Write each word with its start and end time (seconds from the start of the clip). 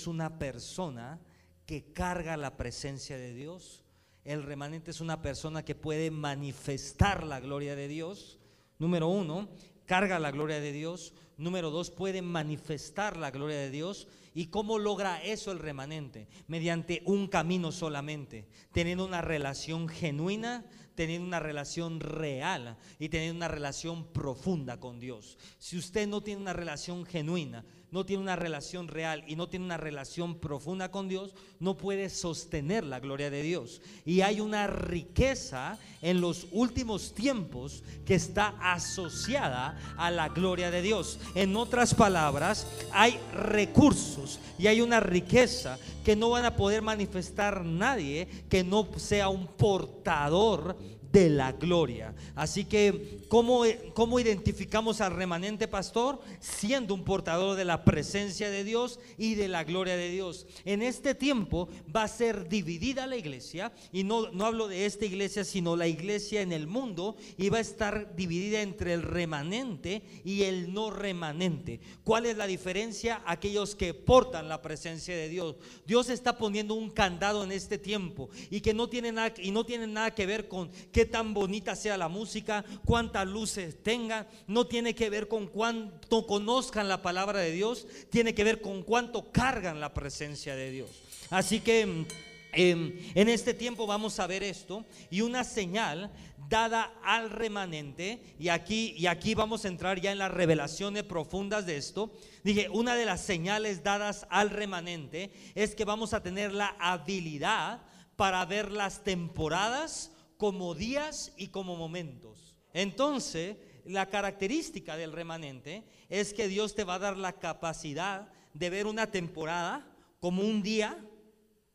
es 0.00 0.06
una 0.06 0.38
persona 0.38 1.20
que 1.66 1.92
carga 1.92 2.38
la 2.38 2.56
presencia 2.56 3.18
de 3.18 3.34
Dios. 3.34 3.84
El 4.24 4.42
remanente 4.42 4.92
es 4.92 5.02
una 5.02 5.20
persona 5.20 5.62
que 5.62 5.74
puede 5.74 6.10
manifestar 6.10 7.22
la 7.22 7.38
gloria 7.38 7.76
de 7.76 7.86
Dios. 7.86 8.38
Número 8.78 9.08
uno, 9.08 9.50
carga 9.84 10.18
la 10.18 10.30
gloria 10.30 10.58
de 10.58 10.72
Dios. 10.72 11.12
Número 11.36 11.70
dos, 11.70 11.90
puede 11.90 12.22
manifestar 12.22 13.18
la 13.18 13.30
gloria 13.30 13.58
de 13.58 13.70
Dios. 13.70 14.08
¿Y 14.32 14.46
cómo 14.46 14.78
logra 14.78 15.22
eso 15.22 15.52
el 15.52 15.58
remanente? 15.58 16.28
Mediante 16.48 17.02
un 17.04 17.28
camino 17.28 17.70
solamente, 17.70 18.48
teniendo 18.72 19.04
una 19.04 19.20
relación 19.20 19.86
genuina, 19.86 20.64
teniendo 20.94 21.26
una 21.26 21.40
relación 21.40 22.00
real 22.00 22.78
y 22.98 23.10
teniendo 23.10 23.36
una 23.36 23.48
relación 23.48 24.06
profunda 24.12 24.80
con 24.80 24.98
Dios. 24.98 25.36
Si 25.58 25.76
usted 25.76 26.08
no 26.08 26.22
tiene 26.22 26.40
una 26.40 26.52
relación 26.54 27.04
genuina, 27.04 27.66
no 27.92 28.06
tiene 28.06 28.22
una 28.22 28.36
relación 28.36 28.88
real 28.88 29.24
y 29.26 29.36
no 29.36 29.48
tiene 29.48 29.64
una 29.64 29.76
relación 29.76 30.38
profunda 30.38 30.90
con 30.90 31.08
Dios, 31.08 31.34
no 31.58 31.76
puede 31.76 32.08
sostener 32.08 32.84
la 32.84 33.00
gloria 33.00 33.30
de 33.30 33.42
Dios. 33.42 33.82
Y 34.04 34.20
hay 34.20 34.40
una 34.40 34.66
riqueza 34.66 35.78
en 36.02 36.20
los 36.20 36.46
últimos 36.52 37.14
tiempos 37.14 37.82
que 38.04 38.14
está 38.14 38.54
asociada 38.60 39.78
a 39.96 40.10
la 40.10 40.28
gloria 40.28 40.70
de 40.70 40.82
Dios. 40.82 41.18
En 41.34 41.56
otras 41.56 41.94
palabras, 41.94 42.66
hay 42.92 43.18
recursos 43.34 44.40
y 44.58 44.66
hay 44.66 44.80
una 44.80 45.00
riqueza 45.00 45.78
que 46.04 46.16
no 46.16 46.30
van 46.30 46.44
a 46.44 46.56
poder 46.56 46.82
manifestar 46.82 47.64
nadie 47.64 48.28
que 48.48 48.64
no 48.64 48.88
sea 48.96 49.28
un 49.28 49.46
portador 49.46 50.76
de 51.12 51.28
la 51.28 51.52
gloria. 51.52 52.14
Así 52.34 52.64
que, 52.64 53.20
¿cómo, 53.28 53.64
¿cómo, 53.94 54.20
identificamos 54.20 55.00
al 55.00 55.14
remanente 55.14 55.66
pastor? 55.68 56.20
Siendo 56.40 56.94
un 56.94 57.04
portador 57.04 57.56
de 57.56 57.64
la 57.64 57.84
presencia 57.84 58.50
de 58.50 58.64
Dios 58.64 59.00
y 59.18 59.34
de 59.34 59.48
la 59.48 59.64
gloria 59.64 59.96
de 59.96 60.10
Dios. 60.10 60.46
En 60.64 60.82
este 60.82 61.14
tiempo 61.14 61.68
va 61.94 62.04
a 62.04 62.08
ser 62.08 62.48
dividida 62.48 63.06
la 63.06 63.16
iglesia, 63.16 63.72
y 63.92 64.04
no, 64.04 64.30
no 64.30 64.46
hablo 64.46 64.68
de 64.68 64.86
esta 64.86 65.04
iglesia, 65.04 65.44
sino 65.44 65.76
la 65.76 65.88
iglesia 65.88 66.42
en 66.42 66.52
el 66.52 66.66
mundo, 66.66 67.16
y 67.36 67.48
va 67.48 67.58
a 67.58 67.62
estar 67.62 68.14
dividida 68.14 68.62
entre 68.62 68.94
el 68.94 69.02
remanente 69.02 70.02
y 70.24 70.42
el 70.42 70.72
no 70.72 70.90
remanente. 70.90 71.80
¿Cuál 72.04 72.26
es 72.26 72.36
la 72.36 72.46
diferencia? 72.46 73.22
Aquellos 73.26 73.74
que 73.74 73.94
portan 73.94 74.48
la 74.48 74.62
presencia 74.62 75.16
de 75.16 75.28
Dios. 75.28 75.56
Dios 75.86 76.08
está 76.08 76.38
poniendo 76.38 76.74
un 76.74 76.90
candado 76.90 77.42
en 77.44 77.52
este 77.52 77.78
tiempo 77.78 78.30
y 78.50 78.60
que 78.60 78.74
no 78.74 78.88
tiene 78.88 79.12
nada, 79.12 79.34
y 79.38 79.50
no 79.50 79.64
tiene 79.64 79.86
nada 79.86 80.14
que 80.14 80.26
ver 80.26 80.48
con 80.48 80.70
que 80.92 80.99
qué 81.00 81.06
tan 81.06 81.32
bonita 81.32 81.74
sea 81.76 81.96
la 81.96 82.10
música, 82.10 82.62
cuántas 82.84 83.26
luces 83.26 83.82
tenga, 83.82 84.26
no 84.46 84.66
tiene 84.66 84.94
que 84.94 85.08
ver 85.08 85.28
con 85.28 85.46
cuánto 85.46 86.26
conozcan 86.26 86.88
la 86.88 87.00
palabra 87.00 87.38
de 87.38 87.52
Dios, 87.52 87.86
tiene 88.10 88.34
que 88.34 88.44
ver 88.44 88.60
con 88.60 88.82
cuánto 88.82 89.32
cargan 89.32 89.80
la 89.80 89.94
presencia 89.94 90.54
de 90.54 90.70
Dios. 90.70 90.90
Así 91.30 91.60
que 91.60 92.04
em, 92.52 92.98
en 93.14 93.28
este 93.30 93.54
tiempo 93.54 93.86
vamos 93.86 94.20
a 94.20 94.26
ver 94.26 94.42
esto 94.42 94.84
y 95.10 95.22
una 95.22 95.42
señal 95.42 96.10
dada 96.50 96.92
al 97.02 97.30
remanente 97.30 98.22
y 98.38 98.50
aquí 98.50 98.94
y 98.98 99.06
aquí 99.06 99.34
vamos 99.34 99.64
a 99.64 99.68
entrar 99.68 100.02
ya 100.02 100.12
en 100.12 100.18
las 100.18 100.30
revelaciones 100.30 101.04
profundas 101.04 101.64
de 101.64 101.78
esto. 101.78 102.12
Dije, 102.44 102.68
una 102.68 102.94
de 102.94 103.06
las 103.06 103.22
señales 103.22 103.82
dadas 103.82 104.26
al 104.28 104.50
remanente 104.50 105.32
es 105.54 105.74
que 105.74 105.86
vamos 105.86 106.12
a 106.12 106.22
tener 106.22 106.52
la 106.52 106.76
habilidad 106.78 107.80
para 108.16 108.44
ver 108.44 108.70
las 108.70 109.02
temporadas 109.02 110.12
como 110.40 110.74
días 110.74 111.34
y 111.36 111.48
como 111.48 111.76
momentos. 111.76 112.56
Entonces, 112.72 113.58
la 113.84 114.06
característica 114.06 114.96
del 114.96 115.12
remanente 115.12 115.84
es 116.08 116.32
que 116.32 116.48
Dios 116.48 116.74
te 116.74 116.82
va 116.82 116.94
a 116.94 116.98
dar 116.98 117.18
la 117.18 117.34
capacidad 117.34 118.32
de 118.54 118.70
ver 118.70 118.86
una 118.86 119.10
temporada 119.10 119.86
como 120.18 120.40
un 120.40 120.62
día, 120.62 120.98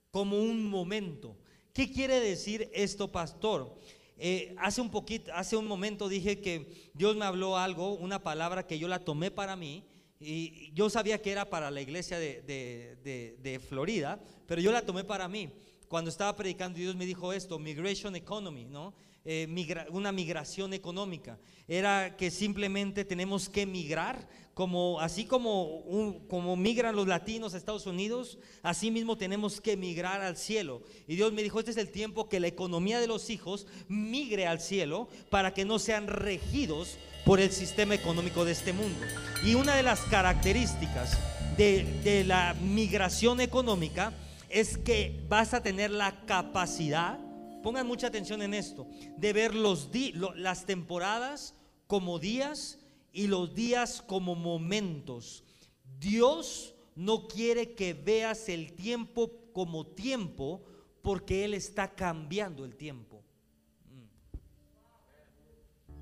como 0.10 0.40
un 0.40 0.66
momento. 0.68 1.38
¿Qué 1.74 1.92
quiere 1.92 2.20
decir 2.20 2.72
esto, 2.74 3.12
pastor? 3.12 3.78
Eh, 4.18 4.56
hace 4.58 4.82
un 4.82 4.90
poquito, 4.90 5.32
hace 5.36 5.56
un 5.56 5.68
momento 5.68 6.10
dije 6.10 6.42
que 6.42 6.92
Dios 6.96 7.16
me 7.16 7.26
habló 7.26 7.60
algo, 7.60 7.94
una 7.94 8.24
palabra 8.24 8.66
que 8.66 8.80
yo 8.80 8.88
la 8.88 8.98
tomé 8.98 9.30
para 9.30 9.56
mí 9.56 9.84
y 10.20 10.74
yo 10.74 10.90
sabía 10.90 11.22
que 11.22 11.32
era 11.32 11.52
para 11.52 11.70
la 11.70 11.82
iglesia 11.82 12.18
de, 12.18 12.42
de 13.38 13.60
Florida, 13.60 14.20
pero 14.48 14.60
yo 14.60 14.72
la 14.72 14.82
tomé 14.82 15.04
para 15.04 15.28
mí 15.28 15.52
cuando 15.96 16.12
estaba 16.12 16.36
predicando, 16.36 16.78
Dios 16.78 16.94
me 16.98 17.06
dijo 17.06 17.32
esto, 17.32 17.58
migration 17.58 18.18
economy, 18.18 18.66
¿no? 18.66 18.94
Eh, 19.24 19.48
una 19.92 20.12
migración 20.12 20.74
económica. 20.74 21.40
Era 21.70 22.18
que 22.18 22.32
simplemente 22.32 23.06
tenemos 23.06 23.48
que 23.48 23.66
migrar, 23.66 24.28
como, 24.54 25.00
así 25.00 25.24
como, 25.24 26.26
como 26.28 26.58
migran 26.58 26.98
los 26.98 27.08
latinos 27.08 27.54
a 27.54 27.58
Estados 27.58 27.86
Unidos, 27.86 28.40
así 28.62 28.92
mismo 28.92 29.18
tenemos 29.18 29.62
que 29.62 29.78
migrar 29.78 30.20
al 30.20 30.36
cielo. 30.36 30.84
Y 31.08 31.16
Dios 31.16 31.32
me 31.32 31.44
dijo, 31.44 31.60
este 31.60 31.72
es 31.72 31.78
el 31.78 31.92
tiempo 31.92 32.28
que 32.28 32.42
la 32.42 32.48
economía 32.48 33.00
de 33.00 33.08
los 33.08 33.30
hijos 33.30 33.66
migre 33.88 34.48
al 34.48 34.60
cielo 34.60 35.08
para 35.30 35.54
que 35.54 35.64
no 35.64 35.80
sean 35.80 36.08
regidos 36.08 36.98
por 37.24 37.40
el 37.40 37.54
sistema 37.54 37.96
económico 37.96 38.44
de 38.44 38.52
este 38.52 38.74
mundo. 38.74 39.00
Y 39.46 39.56
una 39.56 39.78
de 39.78 39.84
las 39.84 40.02
características 40.02 41.18
de, 41.56 41.86
de 42.04 42.26
la 42.26 42.54
migración 42.56 43.40
económica 43.40 44.12
es 44.56 44.78
que 44.78 45.22
vas 45.28 45.54
a 45.54 45.62
tener 45.62 45.92
la 45.92 46.26
capacidad, 46.26 47.20
pongan 47.62 47.86
mucha 47.86 48.08
atención 48.08 48.42
en 48.42 48.54
esto, 48.54 48.88
de 49.18 49.34
ver 49.34 49.54
los 49.54 49.90
las 50.38 50.66
temporadas 50.66 51.56
como 51.88 52.20
días 52.20 52.80
y 53.12 53.28
los 53.28 53.54
días 53.54 54.02
como 54.02 54.34
momentos. 54.34 55.44
Dios 56.00 56.74
no 56.96 57.28
quiere 57.28 57.74
que 57.74 57.94
veas 57.94 58.48
el 58.48 58.72
tiempo 58.72 59.30
como 59.52 59.88
tiempo 59.88 60.64
porque 61.02 61.44
Él 61.44 61.54
está 61.54 61.94
cambiando 61.94 62.64
el 62.64 62.78
tiempo. 62.78 63.22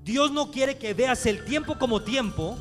Dios 0.04 0.30
no 0.30 0.52
quiere 0.52 0.78
que 0.78 0.94
veas 0.94 1.26
el 1.26 1.44
tiempo 1.44 1.76
como 1.76 2.04
tiempo 2.04 2.56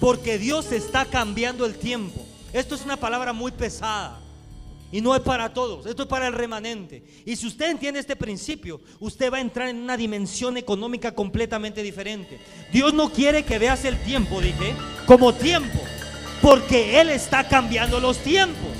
porque 0.00 0.36
Dios 0.36 0.70
está 0.70 1.06
cambiando 1.06 1.64
el 1.64 1.78
tiempo. 1.78 2.26
Esto 2.52 2.74
es 2.74 2.84
una 2.84 2.98
palabra 2.98 3.32
muy 3.32 3.52
pesada. 3.52 4.20
Y 4.92 5.00
no 5.00 5.14
es 5.14 5.20
para 5.20 5.52
todos, 5.52 5.86
esto 5.86 6.02
es 6.02 6.08
para 6.08 6.26
el 6.26 6.32
remanente. 6.32 7.04
Y 7.24 7.36
si 7.36 7.46
usted 7.46 7.70
entiende 7.70 8.00
este 8.00 8.16
principio, 8.16 8.80
usted 8.98 9.32
va 9.32 9.38
a 9.38 9.40
entrar 9.40 9.68
en 9.68 9.76
una 9.76 9.96
dimensión 9.96 10.56
económica 10.56 11.14
completamente 11.14 11.82
diferente. 11.82 12.40
Dios 12.72 12.92
no 12.92 13.10
quiere 13.10 13.44
que 13.44 13.58
veas 13.58 13.84
el 13.84 14.02
tiempo, 14.02 14.40
dije, 14.40 14.74
como 15.06 15.32
tiempo, 15.32 15.78
porque 16.42 17.00
Él 17.00 17.10
está 17.10 17.46
cambiando 17.46 18.00
los 18.00 18.18
tiempos. 18.18 18.70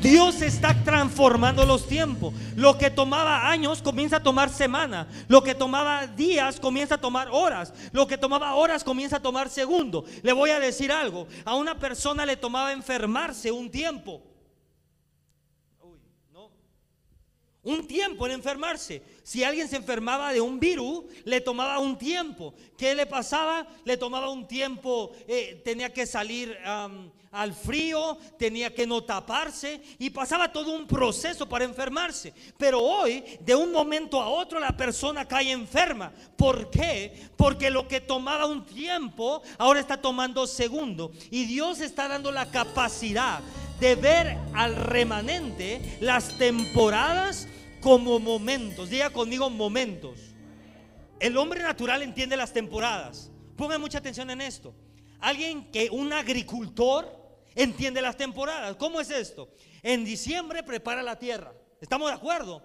Dios 0.00 0.42
está 0.42 0.84
transformando 0.84 1.66
los 1.66 1.88
tiempos. 1.88 2.32
Lo 2.54 2.78
que 2.78 2.88
tomaba 2.88 3.50
años 3.50 3.82
comienza 3.82 4.16
a 4.18 4.22
tomar 4.22 4.48
semana. 4.48 5.08
Lo 5.26 5.42
que 5.42 5.56
tomaba 5.56 6.06
días 6.06 6.60
comienza 6.60 6.94
a 6.94 7.00
tomar 7.00 7.28
horas. 7.32 7.74
Lo 7.90 8.06
que 8.06 8.16
tomaba 8.16 8.54
horas 8.54 8.84
comienza 8.84 9.16
a 9.16 9.22
tomar 9.22 9.48
segundo. 9.48 10.04
Le 10.22 10.32
voy 10.32 10.50
a 10.50 10.60
decir 10.60 10.92
algo. 10.92 11.26
A 11.44 11.56
una 11.56 11.76
persona 11.80 12.24
le 12.24 12.36
tomaba 12.36 12.72
enfermarse 12.72 13.50
un 13.50 13.70
tiempo. 13.70 14.22
Un 17.64 17.86
tiempo 17.86 18.26
en 18.26 18.32
enfermarse. 18.32 19.02
Si 19.22 19.44
alguien 19.44 19.68
se 19.68 19.76
enfermaba 19.76 20.32
de 20.32 20.40
un 20.40 20.58
virus, 20.58 21.04
le 21.24 21.40
tomaba 21.40 21.78
un 21.78 21.98
tiempo. 21.98 22.54
¿Qué 22.76 22.94
le 22.94 23.06
pasaba? 23.06 23.66
Le 23.84 23.96
tomaba 23.96 24.30
un 24.30 24.46
tiempo, 24.46 25.12
eh, 25.26 25.60
tenía 25.64 25.92
que 25.92 26.06
salir 26.06 26.56
al 27.30 27.52
frío, 27.52 28.16
tenía 28.38 28.74
que 28.74 28.86
no 28.86 29.02
taparse 29.02 29.82
y 29.98 30.10
pasaba 30.10 30.50
todo 30.50 30.72
un 30.72 30.86
proceso 30.86 31.48
para 31.48 31.64
enfermarse. 31.64 32.32
Pero 32.56 32.80
hoy, 32.80 33.22
de 33.40 33.54
un 33.54 33.72
momento 33.72 34.20
a 34.20 34.28
otro, 34.28 34.58
la 34.58 34.76
persona 34.76 35.26
cae 35.26 35.50
enferma. 35.50 36.12
¿Por 36.36 36.70
qué? 36.70 37.28
Porque 37.36 37.70
lo 37.70 37.86
que 37.86 38.00
tomaba 38.00 38.46
un 38.46 38.64
tiempo, 38.64 39.42
ahora 39.58 39.80
está 39.80 40.00
tomando 40.00 40.46
segundo. 40.46 41.12
Y 41.30 41.44
Dios 41.44 41.80
está 41.80 42.08
dando 42.08 42.32
la 42.32 42.50
capacidad 42.50 43.42
de 43.80 43.94
ver 43.94 44.36
al 44.54 44.74
remanente 44.76 45.98
las 46.00 46.36
temporadas 46.38 47.48
como 47.80 48.18
momentos. 48.18 48.90
Diga 48.90 49.10
conmigo 49.10 49.50
momentos. 49.50 50.18
El 51.20 51.36
hombre 51.36 51.62
natural 51.62 52.02
entiende 52.02 52.36
las 52.36 52.52
temporadas. 52.52 53.30
Pongan 53.56 53.80
mucha 53.80 53.98
atención 53.98 54.30
en 54.30 54.40
esto. 54.40 54.74
Alguien 55.20 55.70
que 55.70 55.90
un 55.90 56.12
agricultor 56.12 57.10
entiende 57.54 58.02
las 58.02 58.16
temporadas. 58.16 58.76
¿Cómo 58.76 59.00
es 59.00 59.10
esto? 59.10 59.48
En 59.82 60.04
diciembre 60.04 60.62
prepara 60.62 61.02
la 61.02 61.18
tierra. 61.18 61.52
¿Estamos 61.80 62.08
de 62.08 62.16
acuerdo? 62.16 62.62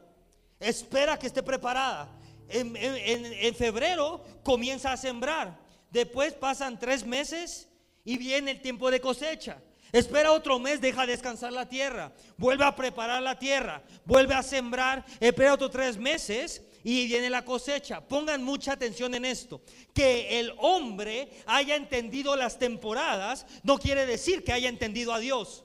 Espera 0.59 1.17
que 1.17 1.27
esté 1.27 1.41
preparada. 1.43 2.09
En, 2.49 2.75
en 2.75 3.55
febrero 3.55 4.23
comienza 4.43 4.91
a 4.91 4.97
sembrar. 4.97 5.59
Después 5.89 6.33
pasan 6.33 6.79
tres 6.79 7.05
meses 7.05 7.69
y 8.03 8.17
viene 8.17 8.51
el 8.51 8.61
tiempo 8.61 8.91
de 8.91 8.99
cosecha. 8.99 9.59
Espera 9.93 10.31
otro 10.31 10.57
mes, 10.57 10.81
deja 10.81 11.05
descansar 11.05 11.53
la 11.53 11.69
tierra. 11.69 12.11
Vuelve 12.35 12.65
a 12.65 12.75
preparar 12.75 13.21
la 13.21 13.37
tierra. 13.37 13.83
Vuelve 14.05 14.33
a 14.33 14.41
sembrar. 14.41 15.05
Espera 15.19 15.53
otros 15.53 15.69
tres 15.69 15.97
meses 15.97 16.63
y 16.83 17.05
viene 17.05 17.29
la 17.29 17.45
cosecha. 17.45 18.01
Pongan 18.01 18.43
mucha 18.43 18.73
atención 18.73 19.13
en 19.13 19.23
esto. 19.23 19.61
Que 19.93 20.39
el 20.39 20.51
hombre 20.57 21.29
haya 21.45 21.75
entendido 21.75 22.35
las 22.35 22.57
temporadas 22.57 23.45
no 23.61 23.77
quiere 23.77 24.07
decir 24.07 24.43
que 24.43 24.51
haya 24.51 24.67
entendido 24.67 25.13
a 25.13 25.19
Dios. 25.19 25.63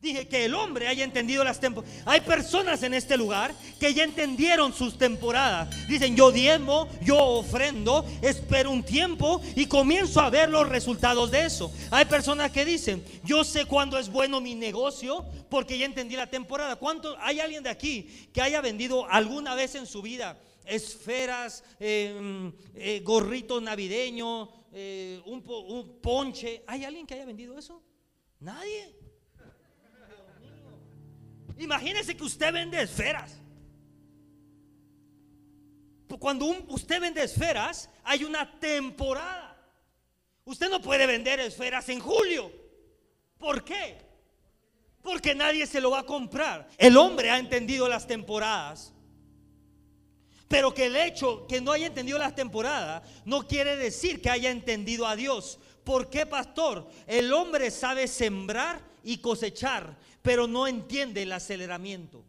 Dije 0.00 0.28
que 0.28 0.44
el 0.44 0.54
hombre 0.54 0.86
haya 0.86 1.02
entendido 1.02 1.42
las 1.42 1.58
temporadas. 1.58 2.02
Hay 2.06 2.20
personas 2.20 2.84
en 2.84 2.94
este 2.94 3.16
lugar 3.16 3.52
que 3.80 3.92
ya 3.92 4.04
entendieron 4.04 4.72
sus 4.72 4.96
temporadas. 4.96 5.88
Dicen, 5.88 6.14
yo 6.14 6.30
diezmo, 6.30 6.88
yo 7.02 7.18
ofrendo, 7.18 8.06
espero 8.22 8.70
un 8.70 8.84
tiempo 8.84 9.42
y 9.56 9.66
comienzo 9.66 10.20
a 10.20 10.30
ver 10.30 10.50
los 10.50 10.68
resultados 10.68 11.32
de 11.32 11.46
eso. 11.46 11.72
Hay 11.90 12.04
personas 12.04 12.52
que 12.52 12.64
dicen, 12.64 13.04
yo 13.24 13.42
sé 13.42 13.64
cuándo 13.64 13.98
es 13.98 14.08
bueno 14.08 14.40
mi 14.40 14.54
negocio 14.54 15.26
porque 15.50 15.76
ya 15.76 15.86
entendí 15.86 16.14
la 16.14 16.30
temporada. 16.30 16.76
¿Cuánto 16.76 17.16
hay 17.18 17.40
alguien 17.40 17.64
de 17.64 17.70
aquí 17.70 18.28
que 18.32 18.40
haya 18.40 18.60
vendido 18.60 19.04
alguna 19.10 19.56
vez 19.56 19.74
en 19.74 19.86
su 19.86 20.00
vida 20.00 20.38
esferas, 20.64 21.64
eh, 21.80 22.52
eh, 22.76 23.00
gorrito 23.02 23.60
navideño, 23.60 24.48
eh, 24.72 25.20
un 25.26 25.42
ponche? 26.00 26.62
¿Hay 26.68 26.84
alguien 26.84 27.04
que 27.04 27.14
haya 27.14 27.24
vendido 27.24 27.58
eso? 27.58 27.82
Nadie. 28.38 28.97
Imagínese 31.68 32.16
que 32.16 32.24
usted 32.24 32.50
vende 32.50 32.80
esferas. 32.80 33.30
Cuando 36.18 36.46
usted 36.68 36.98
vende 36.98 37.22
esferas, 37.22 37.90
hay 38.02 38.24
una 38.24 38.58
temporada. 38.58 39.54
Usted 40.46 40.70
no 40.70 40.80
puede 40.80 41.06
vender 41.06 41.38
esferas 41.40 41.86
en 41.90 42.00
julio. 42.00 42.50
¿Por 43.36 43.62
qué? 43.64 43.98
Porque 45.02 45.34
nadie 45.34 45.66
se 45.66 45.82
lo 45.82 45.90
va 45.90 45.98
a 45.98 46.06
comprar. 46.06 46.68
El 46.78 46.96
hombre 46.96 47.28
ha 47.28 47.38
entendido 47.38 47.86
las 47.86 48.06
temporadas. 48.06 48.94
Pero 50.48 50.72
que 50.72 50.86
el 50.86 50.96
hecho 50.96 51.46
que 51.46 51.60
no 51.60 51.72
haya 51.72 51.88
entendido 51.88 52.16
las 52.16 52.34
temporadas 52.34 53.02
no 53.26 53.46
quiere 53.46 53.76
decir 53.76 54.22
que 54.22 54.30
haya 54.30 54.50
entendido 54.50 55.06
a 55.06 55.16
Dios. 55.16 55.58
¿Por 55.84 56.08
qué, 56.08 56.24
pastor? 56.24 56.88
El 57.06 57.30
hombre 57.34 57.70
sabe 57.70 58.08
sembrar 58.08 58.88
y 59.02 59.18
cosechar, 59.18 59.96
pero 60.28 60.46
no 60.46 60.66
entiende 60.66 61.22
el 61.22 61.32
aceleramiento. 61.32 62.22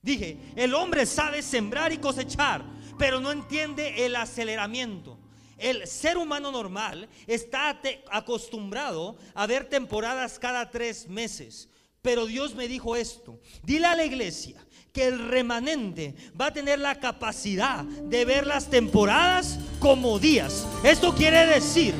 Dije, 0.00 0.36
el 0.56 0.74
hombre 0.74 1.06
sabe 1.06 1.42
sembrar 1.42 1.92
y 1.92 1.98
cosechar, 1.98 2.64
pero 2.98 3.20
no 3.20 3.30
entiende 3.30 4.04
el 4.04 4.16
aceleramiento. 4.16 5.16
El 5.58 5.86
ser 5.86 6.18
humano 6.18 6.50
normal 6.50 7.08
está 7.28 7.80
acostumbrado 8.10 9.16
a 9.32 9.46
ver 9.46 9.68
temporadas 9.68 10.40
cada 10.40 10.68
tres 10.72 11.08
meses. 11.08 11.68
Pero 12.00 12.26
Dios 12.26 12.56
me 12.56 12.66
dijo 12.66 12.96
esto. 12.96 13.38
Dile 13.62 13.86
a 13.86 13.94
la 13.94 14.04
iglesia 14.04 14.56
que 14.92 15.06
el 15.06 15.28
remanente 15.28 16.16
va 16.38 16.46
a 16.46 16.52
tener 16.52 16.80
la 16.80 16.98
capacidad 16.98 17.84
de 17.84 18.24
ver 18.24 18.44
las 18.44 18.68
temporadas 18.68 19.56
como 19.78 20.18
días. 20.18 20.66
Esto 20.82 21.14
quiere 21.14 21.46
decir, 21.46 21.94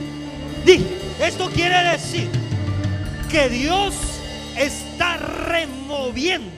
dije, 0.67 0.85
esto 1.21 1.49
quiere 1.51 1.93
decir 1.93 2.42
que 3.32 3.49
Dios 3.49 3.94
está 4.58 5.17
removiendo 5.17 6.52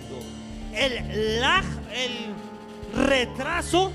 el 0.75 2.35
retraso. 2.93 3.93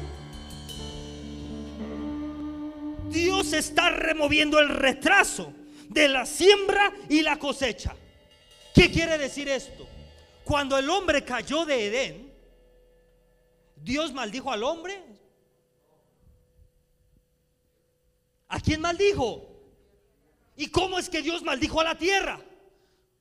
Dios 3.10 3.52
está 3.52 3.90
removiendo 3.90 4.60
el 4.60 4.70
retraso 4.70 5.52
de 5.90 6.08
la 6.08 6.26
siembra 6.26 6.94
y 7.10 7.22
la 7.22 7.38
cosecha. 7.38 7.98
¿Qué 8.74 8.90
quiere 8.90 9.18
decir 9.18 9.50
esto? 9.50 9.86
Cuando 10.46 10.78
el 10.78 10.90
hombre 10.90 11.26
cayó 11.26 11.66
de 11.66 11.88
Edén, 11.88 12.34
Dios 13.76 14.14
maldijo 14.14 14.54
al 14.54 14.64
hombre. 14.64 15.04
¿A 18.48 18.62
quién 18.62 18.80
maldijo? 18.80 19.50
¿Y 20.56 20.68
cómo 20.68 20.98
es 20.98 21.10
que 21.10 21.22
Dios 21.22 21.44
maldijo 21.44 21.82
a 21.82 21.84
la 21.84 21.98
tierra? 21.98 22.40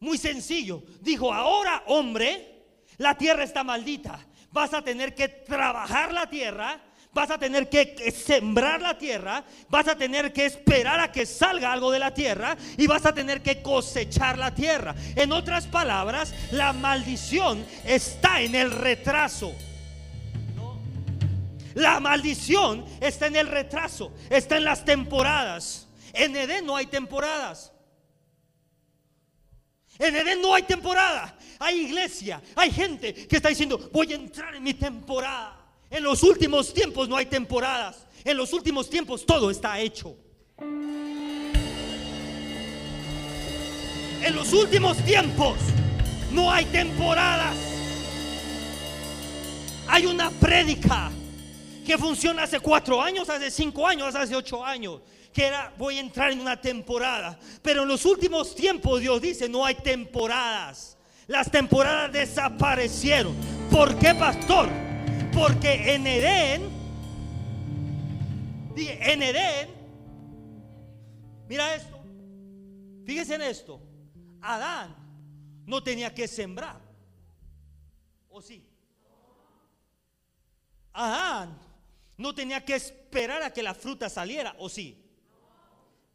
Muy 0.01 0.19
sencillo. 0.19 0.83
Dijo, 1.01 1.33
ahora 1.33 1.83
hombre, 1.87 2.65
la 2.99 3.17
tierra 3.17 3.45
está 3.45 3.65
maldita. 3.65 4.19
Vas 4.51 4.73
a 4.73 4.83
tener 4.83 5.15
que 5.15 5.29
trabajar 5.29 6.13
la 6.13 6.29
tierra. 6.29 6.81
Vas 7.13 7.31
a 7.31 7.39
tener 7.39 7.69
que 7.69 8.13
sembrar 8.13 8.83
la 8.83 8.99
tierra, 8.99 9.43
vas 9.71 9.89
a 9.89 9.97
tener 9.97 10.33
que 10.33 10.45
esperar 10.45 11.01
a 11.01 11.11
que 11.11 11.25
salga 11.25 11.73
algo 11.73 11.91
de 11.91 11.99
la 11.99 12.13
tierra 12.13 12.57
y 12.77 12.87
vas 12.87 13.07
a 13.07 13.15
tener 13.15 13.43
que 13.43 13.63
cosechar 13.63 14.37
la 14.37 14.55
tierra. 14.55 14.95
En 15.17 15.33
otras 15.33 15.67
palabras, 15.67 16.35
la 16.53 16.75
maldición 16.75 17.65
está 17.85 18.43
en 18.43 18.55
el 18.55 18.71
retraso. 18.71 19.55
La 21.75 21.99
maldición 21.99 22.85
está 23.01 23.27
en 23.27 23.37
el 23.37 23.49
retraso, 23.49 24.13
está 24.29 24.59
en 24.59 24.65
las 24.65 24.85
temporadas. 24.85 25.89
En 26.13 26.37
Edén 26.37 26.67
no 26.67 26.77
hay 26.77 26.87
temporadas. 26.87 27.73
En 29.99 30.15
Edén 30.15 30.41
no 30.41 30.55
hay 30.55 30.63
temporada. 30.63 31.37
Hay 31.59 31.81
iglesia, 31.81 32.41
hay 32.55 32.71
gente 32.71 33.13
que 33.27 33.37
está 33.37 33.49
diciendo, 33.49 33.91
voy 33.93 34.13
a 34.13 34.17
entrar 34.17 34.55
en 34.55 34.63
mi 34.63 34.75
temporada. 34.75 35.57
En 35.91 36.05
los 36.05 36.23
últimos 36.23 36.73
tiempos 36.73 37.09
no 37.09 37.17
hay 37.17 37.27
temporadas. 37.27 38.07
En 38.25 38.37
los 38.37 38.53
últimos 38.53 38.89
tiempos 38.89 39.27
todo 39.27 39.51
está 39.51 39.81
hecho. 39.81 40.17
En 44.21 44.35
los 44.35 44.53
últimos 44.53 44.99
tiempos 44.99 45.57
no 46.31 46.53
hay 46.53 46.65
temporadas. 46.67 47.57
Hay 49.89 50.07
una 50.07 50.31
prédica 50.31 51.11
que 51.85 51.99
funciona 51.99 52.43
hace 52.45 52.61
cuatro 52.61 53.03
años, 53.03 53.29
hace 53.29 53.51
cinco 53.51 53.87
años, 53.87 54.15
hace 54.15 54.37
ocho 54.37 54.65
años 54.65 55.01
que 55.33 55.47
era 55.47 55.73
voy 55.77 55.99
a 55.99 56.01
entrar 56.01 56.33
en 56.33 56.41
una 56.41 56.61
temporada. 56.61 57.39
Pero 57.63 57.83
en 57.83 57.89
los 57.89 58.05
últimos 58.05 58.55
tiempos 58.55 59.01
Dios 59.01 59.21
dice, 59.21 59.49
no 59.49 59.65
hay 59.65 59.75
temporadas. 59.77 60.97
Las 61.27 61.51
temporadas 61.51 62.13
desaparecieron. 62.13 63.35
¿Por 63.71 63.99
qué, 63.99 64.15
pastor? 64.15 64.69
Porque 65.33 65.95
en 65.95 66.07
Edén, 66.07 66.71
en 68.77 69.23
Edén, 69.23 69.69
mira 71.49 71.75
esto, 71.75 72.01
fíjese 73.05 73.35
en 73.35 73.43
esto, 73.43 73.81
Adán 74.41 74.97
no 75.67 75.83
tenía 75.83 76.15
que 76.15 76.27
sembrar. 76.27 76.81
¿O 78.31 78.41
sí? 78.41 78.67
Adán 80.93 81.59
no 82.17 82.35
tenía 82.35 82.65
que 82.65 82.75
esperar 82.75 83.43
a 83.43 83.53
que 83.53 83.63
la 83.63 83.75
fruta 83.75 84.09
saliera, 84.09 84.57
¿o 84.59 84.69
sí? 84.69 85.08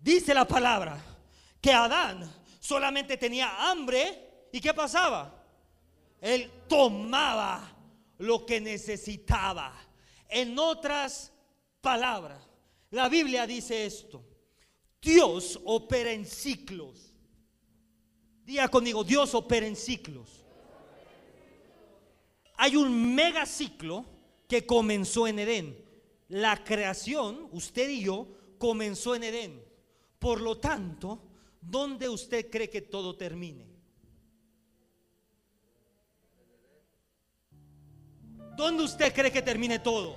Dice 0.03 0.33
la 0.33 0.45
palabra 0.45 1.01
que 1.61 1.71
Adán 1.71 2.29
solamente 2.59 3.15
tenía 3.15 3.71
hambre 3.71 4.47
y 4.51 4.59
¿qué 4.59 4.73
pasaba? 4.73 5.41
Él 6.19 6.51
tomaba 6.67 7.73
lo 8.17 8.45
que 8.45 8.59
necesitaba. 8.59 9.73
En 10.27 10.59
otras 10.59 11.31
palabras, 11.79 12.45
la 12.91 13.07
Biblia 13.07 13.47
dice 13.47 13.85
esto. 13.85 14.21
Dios 15.01 15.57
opera 15.63 16.11
en 16.11 16.25
ciclos. 16.25 17.13
Diga 18.43 18.67
conmigo, 18.67 19.05
Dios 19.05 19.33
opera 19.33 19.65
en 19.65 19.77
ciclos. 19.77 20.43
Hay 22.57 22.75
un 22.75 23.15
mega 23.15 23.45
ciclo 23.45 24.05
que 24.49 24.65
comenzó 24.65 25.27
en 25.27 25.39
Edén. 25.39 25.85
La 26.27 26.61
creación, 26.61 27.47
usted 27.53 27.89
y 27.89 28.03
yo, 28.03 28.27
comenzó 28.57 29.15
en 29.15 29.23
Edén. 29.23 29.72
Por 30.23 30.39
lo 30.39 30.57
tanto, 30.57 31.19
¿dónde 31.59 32.07
usted 32.07 32.49
cree 32.49 32.69
que 32.69 32.79
todo 32.79 33.17
termine? 33.17 33.67
¿Dónde 38.55 38.83
usted 38.83 39.13
cree 39.13 39.33
que 39.33 39.41
termine 39.41 39.79
todo? 39.79 40.15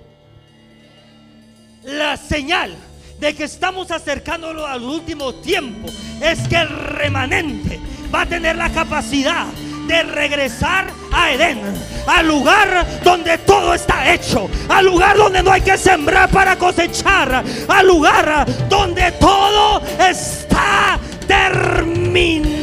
La 1.83 2.15
señal 2.15 2.73
de 3.19 3.35
que 3.35 3.43
estamos 3.43 3.91
acercándonos 3.91 4.63
al 4.63 4.83
último 4.83 5.35
tiempo 5.41 5.89
es 6.21 6.47
que 6.47 6.55
el 6.55 6.69
remanente 6.69 7.77
va 8.09 8.21
a 8.21 8.29
tener 8.29 8.55
la 8.55 8.71
capacidad 8.71 9.45
de 9.87 10.03
regresar 10.03 10.91
a 11.11 11.31
Edén, 11.31 11.61
al 12.05 12.27
lugar 12.27 12.85
donde 13.03 13.37
todo 13.39 13.73
está 13.73 14.13
hecho, 14.13 14.49
al 14.69 14.85
lugar 14.85 15.17
donde 15.17 15.41
no 15.41 15.51
hay 15.51 15.61
que 15.61 15.77
sembrar 15.77 16.29
para 16.29 16.57
cosechar, 16.57 17.43
al 17.67 17.87
lugar 17.87 18.45
donde 18.69 19.11
todo 19.13 19.81
está 19.99 20.99
terminado. 21.27 22.57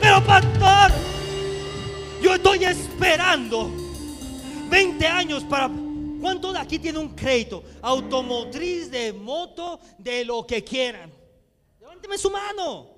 Pero 0.00 0.24
pastor, 0.24 0.92
yo 2.22 2.34
estoy 2.34 2.64
esperando 2.64 3.70
20 4.68 5.06
años 5.06 5.44
para... 5.44 5.70
¿Cuánto 6.20 6.52
de 6.52 6.58
aquí 6.58 6.78
tiene 6.78 6.98
un 6.98 7.10
crédito? 7.10 7.62
Automotriz, 7.82 8.90
de 8.90 9.12
moto, 9.12 9.78
de 9.98 10.24
lo 10.24 10.46
que 10.46 10.64
quieran. 10.64 11.12
Levánteme 11.78 12.18
su 12.18 12.30
mano. 12.30 12.95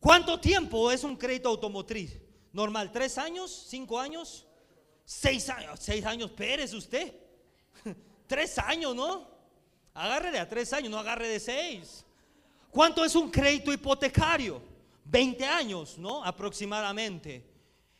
¿Cuánto 0.00 0.38
tiempo 0.38 0.90
es 0.90 1.04
un 1.04 1.16
crédito 1.16 1.48
automotriz? 1.48 2.18
Normal, 2.52 2.90
¿tres 2.92 3.18
años? 3.18 3.66
¿Cinco 3.68 3.98
años? 3.98 4.46
¿Seis 5.04 5.48
años? 5.48 5.80
¿Seis 5.80 6.04
años? 6.04 6.30
Pérez 6.30 6.72
usted. 6.72 7.14
Tres 8.26 8.58
años, 8.58 8.94
¿no? 8.94 9.26
Agarre 9.94 10.30
de 10.30 10.38
a 10.38 10.48
tres 10.48 10.72
años, 10.72 10.90
no 10.90 10.98
agarre 10.98 11.26
de 11.26 11.40
seis. 11.40 12.04
¿Cuánto 12.70 13.04
es 13.04 13.16
un 13.16 13.30
crédito 13.30 13.72
hipotecario? 13.72 14.62
20 15.04 15.44
años, 15.44 15.98
¿no? 15.98 16.22
Aproximadamente. 16.22 17.44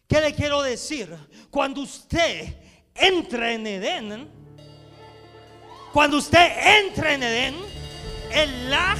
¿Qué 0.07 0.21
le 0.21 0.35
quiero 0.35 0.63
decir? 0.63 1.17
Cuando 1.51 1.81
usted 1.81 2.55
entra 2.95 3.53
en 3.53 3.67
Edén, 3.67 4.31
cuando 5.93 6.19
usted 6.19 6.87
entra 6.87 7.15
en 7.15 7.23
Edén, 7.23 7.55
el 8.33 8.71
lag, 8.71 8.99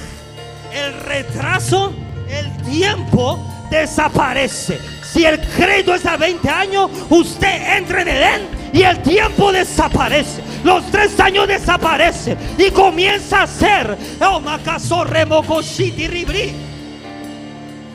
el 0.73 0.95
retraso, 0.95 1.95
el 2.31 2.57
tiempo 2.63 3.39
desaparece. 3.71 4.79
Si 5.03 5.25
el 5.25 5.41
crédito 5.41 5.95
es 5.95 6.05
a 6.07 6.17
20 6.17 6.49
años, 6.49 6.91
usted 7.09 7.79
entra 7.79 8.03
en 8.03 8.09
Edén 8.09 8.49
y 8.73 8.83
el 8.83 9.03
tiempo 9.03 9.53
desaparece. 9.53 10.43
Los 10.65 10.91
tres 10.91 11.19
años 11.19 11.49
desaparecen 11.49 12.37
y 12.59 12.71
comienza 12.71 13.43
a 13.43 13.47
ser. 13.47 13.97
Oh, 14.21 14.43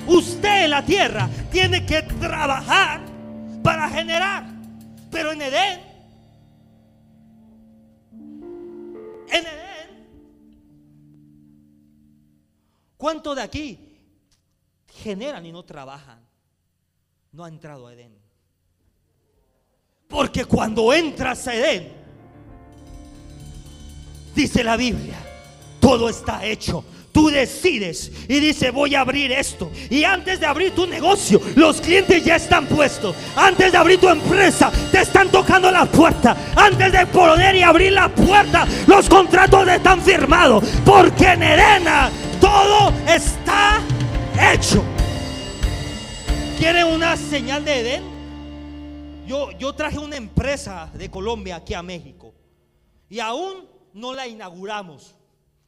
Usted 0.05 0.65
en 0.65 0.69
la 0.69 0.83
tierra 0.83 1.29
tiene 1.51 1.85
que 1.85 2.01
trabajar 2.01 3.01
para 3.63 3.89
generar. 3.89 4.45
Pero 5.11 5.31
en 5.31 5.41
Edén, 5.43 5.79
en 9.31 9.45
Edén, 9.45 10.07
¿cuántos 12.97 13.35
de 13.35 13.41
aquí 13.43 13.92
generan 14.93 15.45
y 15.45 15.51
no 15.51 15.63
trabajan? 15.63 16.19
No 17.31 17.43
ha 17.43 17.47
entrado 17.47 17.87
a 17.87 17.93
Edén. 17.93 18.17
Porque 20.07 20.45
cuando 20.45 20.93
entras 20.93 21.47
a 21.47 21.55
Edén, 21.55 21.93
dice 24.35 24.63
la 24.63 24.77
Biblia, 24.77 25.17
todo 25.79 26.09
está 26.09 26.45
hecho 26.45 26.85
Tú 27.13 27.29
decides 27.29 28.11
y 28.27 28.39
dice 28.39 28.71
voy 28.71 28.95
a 28.95 29.01
abrir 29.01 29.31
esto. 29.31 29.71
Y 29.91 30.03
antes 30.03 30.39
de 30.39 30.47
abrir 30.47 30.73
tu 30.73 30.87
negocio, 30.87 31.39
los 31.55 31.79
clientes 31.79 32.25
ya 32.25 32.37
están 32.37 32.65
puestos. 32.65 33.15
Antes 33.35 33.71
de 33.71 33.77
abrir 33.77 33.99
tu 33.99 34.09
empresa, 34.09 34.71
te 34.91 35.01
están 35.01 35.29
tocando 35.29 35.69
la 35.69 35.85
puerta. 35.85 36.35
Antes 36.55 36.91
de 36.91 37.05
poder 37.05 37.55
y 37.55 37.61
abrir 37.61 37.93
la 37.93 38.09
puerta, 38.09 38.67
los 38.87 39.07
contratos 39.07 39.67
están 39.67 40.01
firmados. 40.01 40.63
Porque 40.83 41.33
en 41.33 41.43
Edena 41.43 42.09
todo 42.41 42.91
está 43.07 43.79
hecho. 44.51 44.83
¿Quieren 46.57 46.87
una 46.87 47.15
señal 47.15 47.63
de 47.63 47.79
Edén? 47.79 49.25
Yo, 49.27 49.51
yo 49.51 49.73
traje 49.73 49.97
una 49.97 50.17
empresa 50.17 50.91
de 50.93 51.09
Colombia 51.09 51.57
aquí 51.57 51.73
a 51.73 51.83
México. 51.83 52.33
Y 53.09 53.19
aún 53.19 53.67
no 53.93 54.13
la 54.13 54.27
inauguramos. 54.27 55.15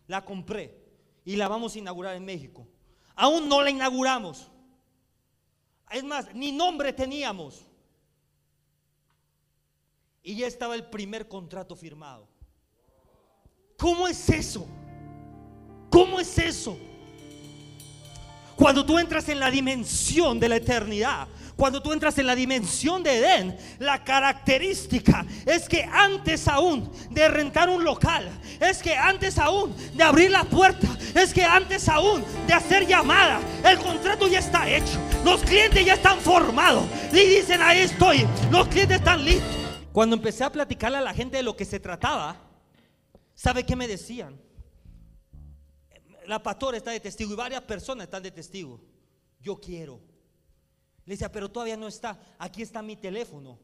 La 0.08 0.24
compré 0.24 0.78
y 1.24 1.36
la 1.36 1.48
vamos 1.48 1.76
a 1.76 1.80
inaugurar 1.80 2.16
en 2.16 2.26
México. 2.26 2.68
Aún 3.16 3.50
no 3.50 3.62
la 3.62 3.70
inauguramos. 3.70 4.52
Es 5.92 6.04
más, 6.04 6.34
ni 6.34 6.52
nombre 6.52 6.94
teníamos. 6.94 7.66
Y 10.22 10.36
ya 10.36 10.48
estaba 10.48 10.76
el 10.76 10.86
primer 10.90 11.28
contrato 11.28 11.76
firmado. 11.76 12.28
¿Cómo 13.78 14.08
es 14.08 14.30
eso? 14.30 14.68
¿Cómo 15.90 16.20
es 16.20 16.38
eso? 16.38 16.78
Cuando 18.56 18.86
tú 18.86 18.98
entras 18.98 19.28
en 19.30 19.40
la 19.40 19.52
dimensión 19.52 20.40
de 20.40 20.50
la 20.50 20.56
eternidad, 20.56 21.28
cuando 21.56 21.82
tú 21.82 21.94
entras 21.94 22.18
en 22.18 22.28
la 22.28 22.36
dimensión 22.36 23.02
de 23.02 23.18
Edén, 23.18 23.58
la 23.80 24.04
característica 24.04 25.26
es 25.46 25.70
que 25.70 25.84
antes 25.84 26.48
aún 26.50 26.92
de 27.12 27.28
rentar 27.30 27.70
un 27.70 27.84
local, 27.84 28.30
es 28.60 28.84
que 28.84 28.96
antes 28.96 29.38
aún 29.38 29.74
de 29.94 30.04
abrir 30.04 30.32
la 30.32 30.44
puerta, 30.44 30.88
es 31.14 31.34
que 31.34 31.46
antes 31.46 31.88
aún 31.88 32.24
de 32.46 32.54
hacer 32.54 32.86
llamada, 32.86 33.40
el 33.64 33.78
contrato 33.80 34.28
ya 34.28 34.40
está 34.40 34.70
hecho. 34.70 35.00
Los 35.24 35.42
clientes 35.44 35.86
ya 35.86 35.94
están 35.94 36.20
formados 36.20 36.84
y 37.14 37.20
dicen, 37.38 37.62
ahí 37.62 37.80
estoy, 37.80 38.28
los 38.52 38.68
clientes 38.68 38.98
están 38.98 39.24
listos. 39.24 39.56
Cuando 39.94 40.18
empecé 40.18 40.44
a 40.44 40.52
platicarle 40.52 40.98
a 40.98 41.02
la 41.02 41.14
gente 41.14 41.38
de 41.38 41.44
lo 41.44 41.56
que 41.56 41.64
se 41.64 41.80
trataba, 41.80 42.36
¿sabe 43.34 43.66
qué 43.66 43.78
me 43.78 43.88
decían? 43.88 44.45
La 46.28 46.42
pastora 46.42 46.78
está 46.78 46.92
de 46.92 47.00
testigo 47.00 47.34
y 47.34 47.36
varias 47.36 47.62
personas 47.62 48.06
están 48.06 48.24
de 48.24 48.32
testigo. 48.32 48.82
Yo 49.42 49.60
quiero. 49.60 50.00
Le 51.06 51.14
decía, 51.14 51.32
pero 51.32 51.52
todavía 51.52 51.78
no 51.78 51.88
está. 51.88 52.20
Aquí 52.40 52.62
está 52.62 52.82
mi 52.82 52.96
teléfono. 52.96 53.60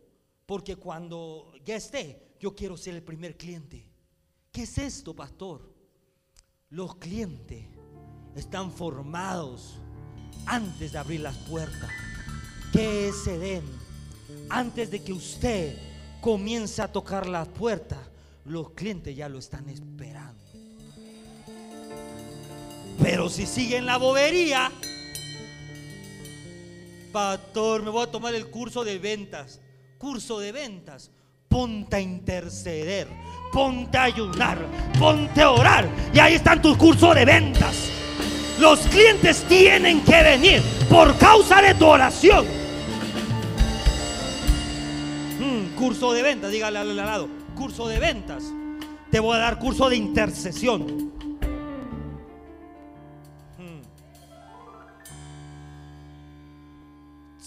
Porque 0.46 0.76
cuando 0.76 1.54
ya 1.64 1.76
esté, 1.76 2.36
yo 2.40 2.54
quiero 2.56 2.78
ser 2.78 2.96
el 2.96 3.04
primer 3.04 3.38
cliente. 3.38 3.88
¿Qué 4.52 4.64
es 4.64 4.78
esto, 4.78 5.16
pastor? 5.16 5.74
Los 6.70 6.96
clientes 6.96 7.68
están 8.36 8.72
formados 8.72 9.78
antes 10.46 10.92
de 10.92 10.98
abrir 10.98 11.22
las 11.22 11.38
puertas. 11.38 11.90
¿Qué 12.74 13.10
es 13.10 13.28
Edén? 13.28 13.64
Antes 14.50 14.92
de 14.92 15.04
que 15.04 15.14
usted 15.14 15.78
comience 16.22 16.82
a 16.82 16.92
tocar 16.92 17.28
las 17.28 17.48
puertas, 17.48 18.00
los 18.46 18.72
clientes 18.72 19.16
ya 19.16 19.30
lo 19.30 19.40
están 19.40 19.70
esperando. 19.70 20.11
Pero 23.12 23.28
si 23.28 23.46
siguen 23.46 23.86
la 23.86 23.98
bobería, 23.98 24.72
Pastor, 27.12 27.84
me 27.84 27.90
voy 27.90 28.04
a 28.04 28.08
tomar 28.10 28.34
el 28.34 28.48
curso 28.48 28.86
de 28.86 29.00
ventas. 29.00 29.60
Curso 29.98 30.40
de 30.40 30.54
ventas. 30.54 31.12
Ponte 31.50 31.98
a 31.98 32.00
interceder, 32.00 33.10
ponte 33.52 33.98
a 33.98 34.04
ayunar, 34.04 34.66
ponte 34.98 35.42
a 35.42 35.52
orar. 35.52 35.90
Y 36.14 36.20
ahí 36.20 36.36
están 36.36 36.62
tus 36.62 36.78
cursos 36.78 37.14
de 37.14 37.26
ventas. 37.26 37.76
Los 38.62 38.80
clientes 38.88 39.44
tienen 39.44 40.00
que 40.06 40.24
venir 40.24 40.62
por 40.90 41.18
causa 41.18 41.62
de 41.62 41.76
tu 41.76 41.88
oración. 41.88 42.46
Mm, 45.38 45.76
curso 45.76 46.14
de 46.14 46.22
ventas, 46.22 46.50
dígale 46.50 46.80
al 46.80 46.96
lado. 46.96 47.28
Curso 47.56 47.90
de 47.90 48.00
ventas. 48.00 48.46
Te 49.12 49.20
voy 49.20 49.36
a 49.36 49.40
dar 49.40 49.60
curso 49.60 49.90
de 49.90 49.98
intercesión. 49.98 51.11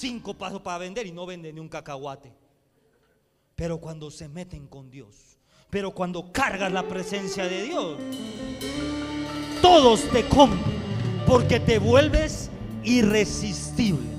Cinco 0.05 0.35
pasos 0.35 0.61
para 0.61 0.77
vender 0.77 1.07
y 1.07 1.13
no 1.13 1.25
vende 1.25 1.51
ni 1.51 1.61
un 1.61 1.69
cacahuate. 1.71 2.31
Pero 3.57 3.79
cuando 3.79 4.11
se 4.11 4.29
meten 4.29 4.67
con 4.67 4.91
Dios, 4.91 5.39
pero 5.71 5.93
cuando 5.93 6.31
cargas 6.31 6.71
la 6.71 6.87
presencia 6.87 7.45
de 7.45 7.63
Dios, 7.63 7.99
todos 9.63 10.03
te 10.11 10.29
compran 10.29 10.75
porque 11.27 11.59
te 11.59 11.79
vuelves 11.79 12.51
irresistible. 12.85 14.11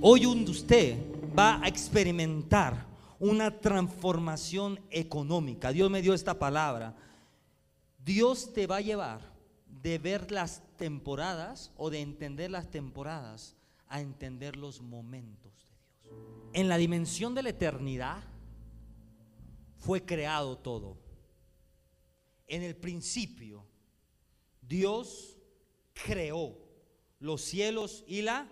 Hoy 0.00 0.26
usted 0.26 0.98
va 1.38 1.62
a 1.62 1.68
experimentar 1.68 2.86
una 3.20 3.56
transformación 3.56 4.80
económica. 4.90 5.70
Dios 5.70 5.88
me 5.92 6.02
dio 6.02 6.12
esta 6.12 6.36
palabra. 6.40 6.96
Dios 8.04 8.52
te 8.52 8.66
va 8.66 8.78
a 8.78 8.80
llevar 8.80 9.20
de 9.68 9.98
ver 9.98 10.32
las 10.32 10.60
temporadas 10.76 11.70
o 11.76 11.88
de 11.88 12.00
entender 12.00 12.50
las 12.50 12.68
temporadas 12.68 13.54
a 13.90 14.00
entender 14.00 14.56
los 14.56 14.80
momentos 14.80 15.52
de 16.02 16.08
Dios. 16.08 16.50
En 16.54 16.68
la 16.68 16.78
dimensión 16.78 17.34
de 17.34 17.42
la 17.42 17.50
eternidad 17.50 18.22
fue 19.76 20.04
creado 20.06 20.56
todo. 20.56 20.96
En 22.46 22.62
el 22.62 22.76
principio, 22.76 23.66
Dios 24.62 25.36
creó 25.92 26.56
los 27.18 27.42
cielos 27.42 28.04
y 28.06 28.22
la... 28.22 28.48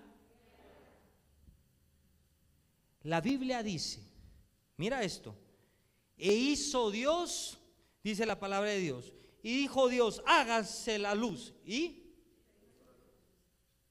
La 3.04 3.21
Biblia 3.21 3.62
dice, 3.62 4.02
mira 4.76 5.02
esto, 5.02 5.35
e 6.16 6.33
hizo 6.33 6.90
Dios, 6.90 7.59
dice 8.02 8.26
la 8.26 8.38
palabra 8.38 8.71
de 8.71 8.80
Dios, 8.80 9.14
y 9.40 9.57
dijo 9.57 9.88
Dios, 9.88 10.21
hágase 10.26 10.99
la 10.99 11.14
luz. 11.14 11.54
¿Y? 11.64 12.07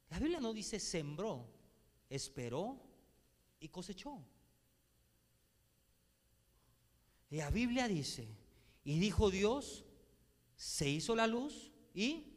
La 0.10 0.20
Biblia 0.20 0.40
no 0.40 0.54
dice 0.54 0.80
sembró, 0.80 1.48
esperó 2.10 2.82
y 3.60 3.70
cosechó. 3.70 4.24
La 7.30 7.50
Biblia 7.50 7.88
dice, 7.88 8.28
y 8.86 9.00
dijo 9.00 9.30
Dios, 9.30 9.84
se 10.56 10.90
hizo 10.90 11.14
la 11.16 11.28
luz 11.28 11.72
y 11.94 12.34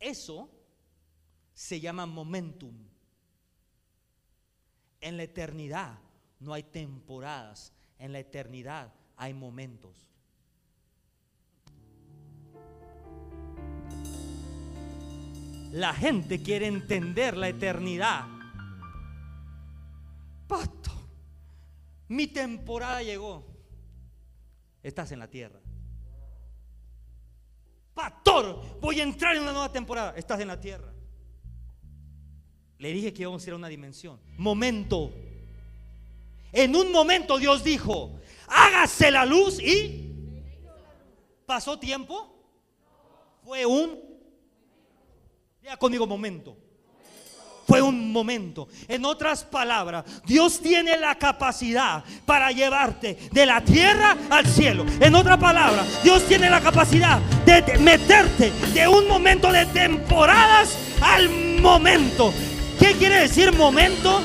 eso 0.00 0.50
se 1.54 1.80
llama 1.80 2.06
momentum. 2.06 2.74
En 5.00 5.16
la 5.16 5.22
eternidad 5.22 5.98
no 6.40 6.52
hay 6.54 6.64
temporadas, 6.64 7.72
en 7.98 8.12
la 8.12 8.18
eternidad 8.18 8.92
hay 9.16 9.32
momentos. 9.32 10.11
La 15.72 15.94
gente 15.94 16.42
quiere 16.42 16.66
entender 16.66 17.34
la 17.36 17.48
eternidad. 17.48 18.26
Pasto, 20.46 20.90
mi 22.08 22.26
temporada 22.26 23.02
llegó. 23.02 23.46
Estás 24.82 25.12
en 25.12 25.18
la 25.18 25.28
tierra. 25.28 25.58
pastor, 27.94 28.80
voy 28.80 29.00
a 29.00 29.02
entrar 29.02 29.34
en 29.34 29.42
una 29.42 29.52
nueva 29.52 29.72
temporada. 29.72 30.14
Estás 30.16 30.40
en 30.40 30.48
la 30.48 30.60
tierra. 30.60 30.92
Le 32.78 32.92
dije 32.92 33.14
que 33.14 33.22
íbamos 33.22 33.42
a 33.42 33.46
ir 33.46 33.52
a 33.54 33.56
una 33.56 33.68
dimensión. 33.68 34.20
Momento. 34.36 35.10
En 36.52 36.76
un 36.76 36.92
momento 36.92 37.38
Dios 37.38 37.64
dijo, 37.64 38.18
hágase 38.46 39.10
la 39.10 39.24
luz 39.24 39.58
y 39.58 40.12
pasó 41.46 41.78
tiempo. 41.78 42.28
Fue 43.42 43.64
un, 43.64 44.11
ya 45.62 45.76
conmigo, 45.76 46.06
momento. 46.06 46.56
Fue 47.66 47.80
un 47.80 48.10
momento. 48.10 48.68
En 48.88 49.04
otras 49.04 49.44
palabras, 49.44 50.04
Dios 50.26 50.60
tiene 50.60 50.98
la 50.98 51.14
capacidad 51.14 52.02
para 52.26 52.50
llevarte 52.50 53.16
de 53.30 53.46
la 53.46 53.60
tierra 53.60 54.16
al 54.30 54.46
cielo. 54.46 54.84
En 55.00 55.14
otras 55.14 55.38
palabras, 55.38 56.02
Dios 56.02 56.26
tiene 56.26 56.50
la 56.50 56.60
capacidad 56.60 57.20
de 57.46 57.78
meterte 57.78 58.50
de 58.74 58.88
un 58.88 59.06
momento 59.06 59.52
de 59.52 59.64
temporadas 59.66 60.76
al 61.00 61.30
momento. 61.60 62.34
¿Qué 62.80 62.94
quiere 62.94 63.20
decir 63.20 63.52
momento? 63.52 64.20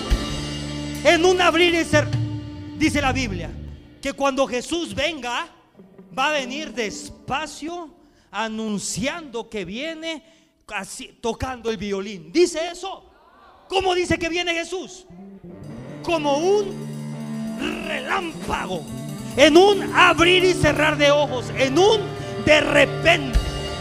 En 1.03 1.24
un 1.24 1.39
abrir 1.39 1.75
y 1.75 1.86
cerrar, 1.86 2.12
dice 2.77 3.00
la 3.00 3.13
Biblia, 3.13 3.51
que 4.01 4.13
cuando 4.13 4.48
Jesús 4.48 4.96
venga, 4.96 5.48
va 6.17 6.29
a 6.29 6.32
venir 6.32 6.74
despacio 6.74 7.94
anunciando 8.32 9.50
que 9.50 9.63
viene 9.63 10.24
así, 10.75 11.17
tocando 11.21 11.69
el 11.69 11.77
violín. 11.77 12.31
¿Dice 12.31 12.59
eso? 12.71 13.03
¿Cómo 13.67 13.93
dice 13.93 14.17
que 14.17 14.29
viene 14.29 14.53
Jesús? 14.53 15.05
Como 16.03 16.38
un 16.38 16.88
relámpago, 17.88 18.83
en 19.36 19.57
un 19.57 19.93
abrir 19.95 20.43
y 20.43 20.53
cerrar 20.53 20.97
de 20.97 21.12
ojos, 21.12 21.51
en 21.57 21.77
un 21.77 22.01
de 22.45 22.62
repente. 22.62 23.38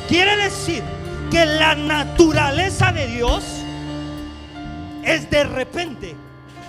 Quiere 0.08 0.36
decir 0.36 0.82
que 1.30 1.44
la 1.44 1.74
naturaleza 1.74 2.92
de 2.92 3.06
Dios 3.08 3.44
es 5.04 5.28
de 5.30 5.44
repente. 5.44 6.16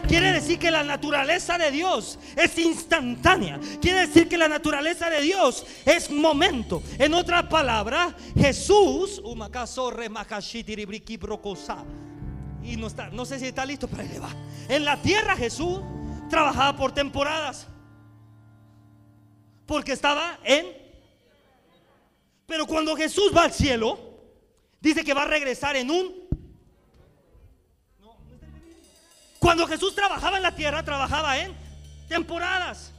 Quiere 0.08 0.32
decir 0.32 0.58
que 0.58 0.72
la 0.72 0.84
naturaleza 0.84 1.58
de 1.58 1.70
Dios 1.70 2.18
es 2.36 2.58
instantánea. 2.58 3.60
Quiere 3.82 4.08
decir 4.08 4.30
que 4.30 4.38
la 4.38 4.48
naturaleza 4.48 5.10
de 5.10 5.22
Dios 5.22 5.66
es 5.86 6.10
momento. 6.10 6.82
En 6.98 7.14
otra 7.14 7.50
palabra, 7.50 8.16
Jesús, 8.38 9.22
y 12.64 12.76
no 12.76 12.88
está, 12.88 13.10
no 13.10 13.26
sé 13.26 13.40
si 13.40 13.46
está 13.46 13.66
listo, 13.66 13.88
pero 13.88 14.04
ahí 14.04 14.18
va. 14.18 14.30
En 14.70 14.86
la 14.86 15.02
tierra 15.02 15.36
Jesús 15.36 15.80
trabajaba 16.30 16.78
por 16.78 16.94
temporadas. 16.94 17.68
Porque 19.66 19.92
estaba 19.92 20.40
en 20.44 20.66
Pero 22.46 22.66
cuando 22.66 22.96
Jesús 22.96 23.32
va 23.36 23.44
al 23.44 23.52
cielo, 23.52 24.00
dice 24.80 25.04
que 25.04 25.14
va 25.14 25.24
a 25.24 25.28
regresar 25.28 25.76
en 25.76 25.92
un 25.92 26.27
Cuando 29.40 29.68
Jesús 29.68 29.94
trabajaba 29.96 30.38
en 30.38 30.44
la 30.44 30.56
tierra, 30.56 30.84
trabajaba 30.84 31.38
en 31.38 31.54
temporadas. 32.08 32.92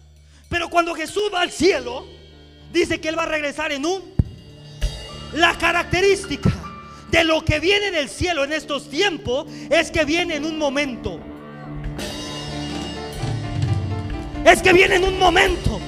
Pero 0.49 0.69
cuando 0.69 0.95
Jesús 0.95 1.25
va 1.33 1.43
al 1.43 1.51
cielo, 1.51 2.07
dice 2.73 3.01
que 3.01 3.09
Él 3.09 3.19
va 3.19 3.25
a 3.25 3.27
regresar 3.27 3.73
en 3.73 3.85
un... 3.85 4.17
La 5.35 5.59
característica 5.59 6.51
de 7.11 7.25
lo 7.25 7.45
que 7.45 7.61
viene 7.61 7.91
del 7.91 8.09
cielo 8.09 8.45
en 8.45 8.53
estos 8.53 8.89
tiempos 8.89 9.47
es 9.69 9.91
que 9.91 10.05
viene 10.05 10.37
en 10.37 10.47
un 10.47 10.59
momento. 10.59 11.21
Es 14.45 14.63
que 14.63 14.73
viene 14.73 14.97
en 14.97 15.05
un 15.05 15.19
momento. 15.19 15.81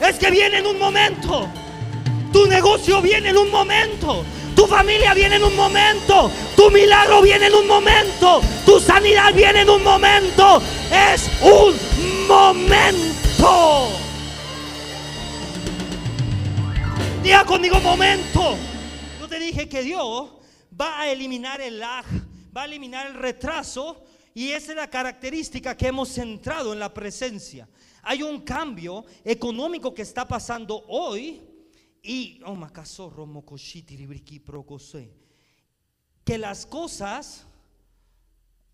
Es 0.00 0.18
que 0.18 0.30
viene 0.30 0.58
en 0.58 0.66
un 0.66 0.78
momento. 0.78 1.48
Tu 2.32 2.46
negocio 2.46 3.02
viene 3.02 3.30
en 3.30 3.36
un 3.36 3.50
momento. 3.50 4.24
Tu 4.54 4.66
familia 4.66 5.14
viene 5.14 5.36
en 5.36 5.44
un 5.44 5.56
momento. 5.56 6.30
Tu 6.56 6.70
milagro 6.70 7.22
viene 7.22 7.46
en 7.46 7.54
un 7.54 7.66
momento. 7.66 8.40
Tu 8.64 8.78
sanidad 8.80 9.34
viene 9.34 9.62
en 9.62 9.70
un 9.70 9.82
momento. 9.82 10.62
Es 10.90 11.28
un 11.42 12.26
momento. 12.28 13.88
Diga 17.22 17.44
conmigo 17.44 17.80
momento. 17.80 18.56
Yo 19.20 19.28
te 19.28 19.38
dije 19.38 19.68
que 19.68 19.82
Dios 19.82 20.30
va 20.78 21.00
a 21.00 21.08
eliminar 21.08 21.60
el 21.60 21.78
lag, 21.78 22.04
va 22.56 22.62
a 22.62 22.64
eliminar 22.66 23.06
el 23.06 23.14
retraso. 23.14 24.04
Y 24.34 24.50
esa 24.50 24.72
es 24.72 24.76
la 24.76 24.90
característica 24.90 25.76
que 25.76 25.88
hemos 25.88 26.08
centrado 26.10 26.72
en 26.72 26.80
la 26.80 26.92
presencia. 26.92 27.68
Hay 28.02 28.22
un 28.22 28.42
cambio 28.42 29.04
económico 29.24 29.94
que 29.94 30.02
está 30.02 30.26
pasando 30.28 30.84
hoy 30.88 31.40
y 32.06 32.38
oh, 32.44 32.54
que 36.22 36.38
las 36.38 36.66
cosas, 36.66 37.46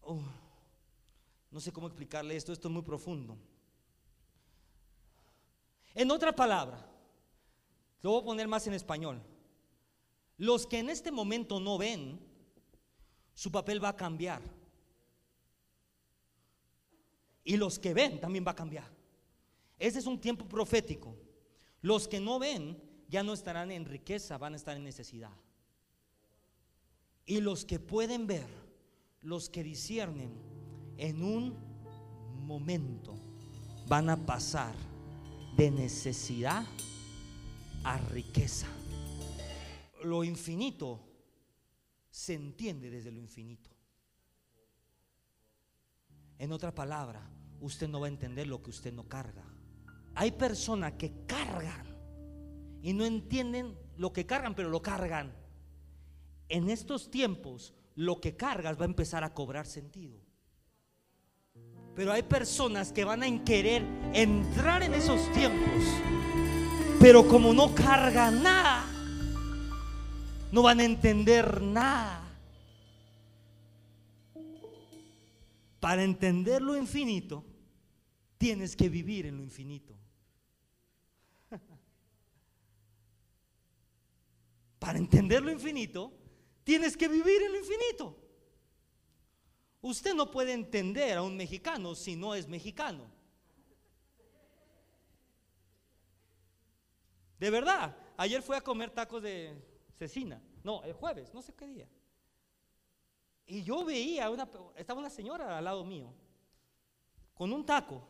oh, 0.01 0.21
no 1.53 1.61
sé 1.61 1.73
cómo 1.73 1.87
explicarle 1.87 2.35
esto, 2.35 2.53
esto 2.53 2.67
es 2.67 2.75
muy 2.75 2.83
profundo. 2.83 3.39
En 5.95 6.11
otra 6.11 6.35
palabra, 6.35 6.85
lo 8.03 8.11
voy 8.11 8.21
a 8.21 8.25
poner 8.25 8.49
más 8.49 8.67
en 8.67 8.75
español. 8.75 9.23
Los 10.37 10.67
que 10.67 10.81
en 10.81 10.91
este 10.91 11.13
momento 11.13 11.61
no 11.61 11.79
ven, 11.79 12.19
su 13.33 13.53
papel 13.53 13.83
va 13.83 13.91
a 13.91 13.97
cambiar. 13.97 14.43
Y 17.45 17.57
los 17.57 17.79
que 17.79 17.95
ven 17.95 18.21
también 18.21 18.45
va 18.45 18.51
a 18.51 18.57
cambiar. 18.57 18.91
Ese 19.79 20.01
es 20.01 20.07
un 20.07 20.21
tiempo 20.21 20.47
profético. 20.47 21.17
Los 21.81 22.09
que 22.09 22.19
no 22.19 22.41
ven 22.41 22.90
ya 23.11 23.25
no 23.25 23.33
estarán 23.33 23.73
en 23.73 23.85
riqueza, 23.85 24.39
van 24.39 24.55
a 24.55 24.57
estar 24.57 24.77
en 24.77 24.85
necesidad. 24.85 25.33
Y 27.27 27.41
los 27.41 27.65
que 27.65 27.81
pueden 27.81 28.27
ver, 28.27 28.47
los 29.21 29.51
que 29.51 29.65
disciernen, 29.65 30.33
en 30.97 31.23
un 31.23 31.57
momento 32.47 33.19
van 33.89 34.11
a 34.11 34.17
pasar 34.17 34.75
de 35.57 35.71
necesidad 35.71 36.65
a 37.83 37.99
riqueza. 37.99 38.69
Lo 40.05 40.23
infinito 40.23 41.01
se 42.11 42.35
entiende 42.35 42.91
desde 42.91 43.11
lo 43.11 43.19
infinito. 43.19 43.71
En 46.39 46.53
otra 46.53 46.73
palabra, 46.73 47.29
usted 47.61 47.89
no 47.89 48.01
va 48.01 48.07
a 48.07 48.11
entender 48.11 48.47
lo 48.47 48.63
que 48.63 48.71
usted 48.71 48.93
no 48.93 49.09
carga. 49.09 49.45
Hay 50.15 50.33
personas 50.33 50.93
que 50.95 51.25
cargan 51.27 51.90
y 52.83 52.93
no 52.93 53.05
entienden 53.05 53.77
lo 53.97 54.13
que 54.13 54.27
cargan, 54.27 54.55
pero 54.55 54.69
lo 54.69 54.83
cargan. 54.83 55.33
En 56.49 56.71
estos 56.71 57.11
tiempos, 57.11 57.75
lo 57.95 58.21
que 58.21 58.37
cargas 58.37 58.79
va 58.79 58.83
a 58.83 58.87
empezar 58.87 59.25
a 59.25 59.35
cobrar 59.35 59.67
sentido. 59.67 60.19
Pero 61.95 62.13
hay 62.13 62.23
personas 62.23 62.93
que 62.93 63.05
van 63.05 63.23
a 63.23 63.45
querer 63.45 63.85
entrar 64.15 64.83
en 64.83 64.95
esos 64.95 65.31
tiempos, 65.33 65.85
pero 66.99 67.27
como 67.27 67.53
no 67.53 67.75
cargan 67.75 68.43
nada, 68.43 68.87
no 70.53 70.63
van 70.63 70.81
a 70.81 70.85
entender 70.85 71.61
nada. 71.61 72.27
Para 75.79 76.05
entender 76.05 76.63
lo 76.63 76.77
infinito, 76.77 77.45
tienes 78.39 78.77
que 78.77 78.89
vivir 78.89 79.27
en 79.27 79.37
lo 79.37 79.43
infinito. 79.43 80.00
Para 84.81 84.99
entender 84.99 85.43
lo 85.43 85.53
infinito, 85.53 86.11
tienes 86.65 86.97
que 86.97 87.07
vivir 87.07 87.43
en 87.43 87.53
lo 87.53 87.59
infinito. 87.59 88.17
Usted 89.83 90.15
no 90.15 90.31
puede 90.31 90.55
entender 90.55 91.19
a 91.19 91.23
un 91.23 91.37
mexicano 91.37 91.95
si 91.95 92.17
no 92.17 92.35
es 92.35 92.49
mexicano. 92.49 93.09
De 97.39 97.51
verdad, 97.51 97.95
ayer 98.17 98.43
fui 98.43 98.57
a 98.57 98.63
comer 98.63 98.91
tacos 98.91 99.23
de 99.23 99.55
cecina. 99.97 100.43
No, 100.65 100.83
el 100.83 100.95
jueves, 100.95 101.33
no 101.35 101.43
sé 101.43 101.55
qué 101.55 101.67
día. 101.67 101.89
Y 103.45 103.63
yo 103.63 103.85
veía, 103.85 104.31
una, 104.31 104.49
estaba 104.77 105.01
una 105.01 105.11
señora 105.11 105.59
al 105.59 105.65
lado 105.65 105.85
mío, 105.85 106.15
con 107.35 107.53
un 107.53 107.67
taco. 107.67 108.03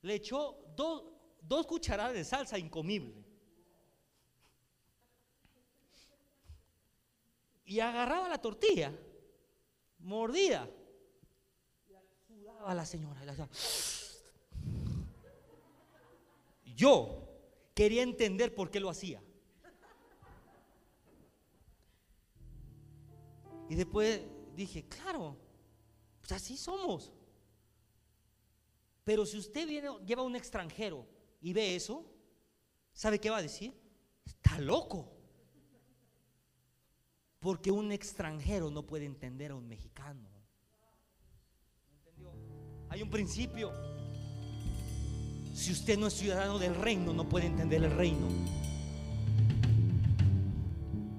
Le 0.00 0.14
echó 0.14 0.64
dos, 0.74 1.04
dos 1.42 1.66
cucharadas 1.66 2.14
de 2.14 2.24
salsa 2.24 2.58
incomible. 2.58 3.27
Y 7.68 7.80
agarraba 7.80 8.30
la 8.30 8.38
tortilla, 8.38 8.90
mordida, 9.98 10.66
y 11.86 11.92
sudaba 12.26 12.70
a 12.70 12.74
la 12.74 12.86
señora. 12.86 13.20
Yo 16.64 17.28
quería 17.74 18.02
entender 18.02 18.54
por 18.54 18.70
qué 18.70 18.80
lo 18.80 18.88
hacía. 18.88 19.22
Y 23.68 23.74
después 23.74 24.22
dije, 24.56 24.88
claro, 24.88 25.36
pues 26.20 26.32
así 26.32 26.56
somos. 26.56 27.12
Pero 29.04 29.26
si 29.26 29.36
usted 29.36 29.68
viene, 29.68 29.90
lleva 30.06 30.22
a 30.22 30.24
un 30.24 30.36
extranjero 30.36 31.06
y 31.42 31.52
ve 31.52 31.76
eso, 31.76 32.10
¿sabe 32.94 33.20
qué 33.20 33.28
va 33.28 33.36
a 33.36 33.42
decir? 33.42 33.78
Está 34.24 34.58
loco. 34.58 35.17
Porque 37.40 37.70
un 37.70 37.92
extranjero 37.92 38.70
no 38.70 38.84
puede 38.84 39.04
entender 39.04 39.52
a 39.52 39.54
un 39.54 39.68
mexicano. 39.68 40.28
Hay 42.88 43.02
un 43.02 43.10
principio. 43.10 43.72
Si 45.54 45.72
usted 45.72 45.98
no 45.98 46.06
es 46.06 46.14
ciudadano 46.14 46.58
del 46.58 46.74
reino, 46.74 47.12
no 47.12 47.28
puede 47.28 47.46
entender 47.46 47.82
el 47.84 47.90
reino. 47.90 48.28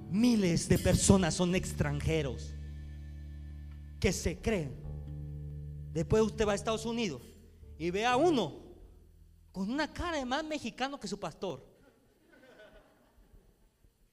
Miles 0.10 0.67
de 0.67 0.79
personas 0.79 1.36
son 1.36 1.55
extranjeros 1.55 2.53
que 3.99 4.12
se 4.12 4.41
creen. 4.41 4.75
Después 5.93 6.23
usted 6.23 6.47
va 6.47 6.53
a 6.53 6.55
Estados 6.55 6.86
Unidos 6.86 7.21
y 7.77 7.91
ve 7.91 8.05
a 8.05 8.15
uno 8.15 8.69
con 9.51 9.69
una 9.69 9.91
cara 9.91 10.17
de 10.17 10.25
más 10.25 10.43
mexicano 10.43 10.99
que 10.99 11.08
su 11.08 11.19
pastor. 11.19 11.67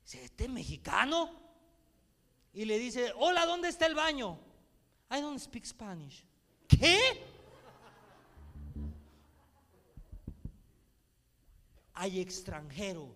¿este 0.04 0.44
es 0.44 0.50
mexicano? 0.50 1.45
Y 2.56 2.64
le 2.64 2.78
dice, 2.78 3.12
hola, 3.18 3.44
¿dónde 3.44 3.68
está 3.68 3.84
el 3.84 3.94
baño? 3.94 4.40
I 5.10 5.20
don't 5.20 5.38
speak 5.38 5.66
Spanish. 5.66 6.24
¿Qué? 6.66 7.22
Hay 11.92 12.18
extranjeros 12.18 13.10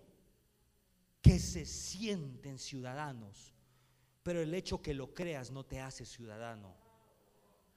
que 1.23 1.39
se 1.39 1.65
sienten 1.65 2.59
ciudadanos, 2.59 3.55
pero 4.21 4.41
el 4.41 4.53
hecho 4.53 4.79
que 4.79 4.93
lo 4.93 5.11
creas 5.11 5.49
no 5.49 5.65
te 5.65 5.79
hace 5.79 6.05
ciudadano. 6.05 6.75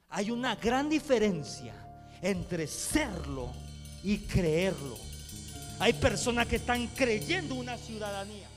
Hay 0.09 0.29
una 0.29 0.55
gran 0.57 0.87
diferencia 0.87 1.73
entre 2.21 2.67
serlo 2.67 3.51
y 4.03 4.19
creerlo. 4.19 4.99
Hay 5.79 5.93
personas 5.93 6.45
que 6.45 6.57
están 6.57 6.85
creyendo 6.89 7.55
una 7.55 7.75
ciudadanía. 7.75 8.49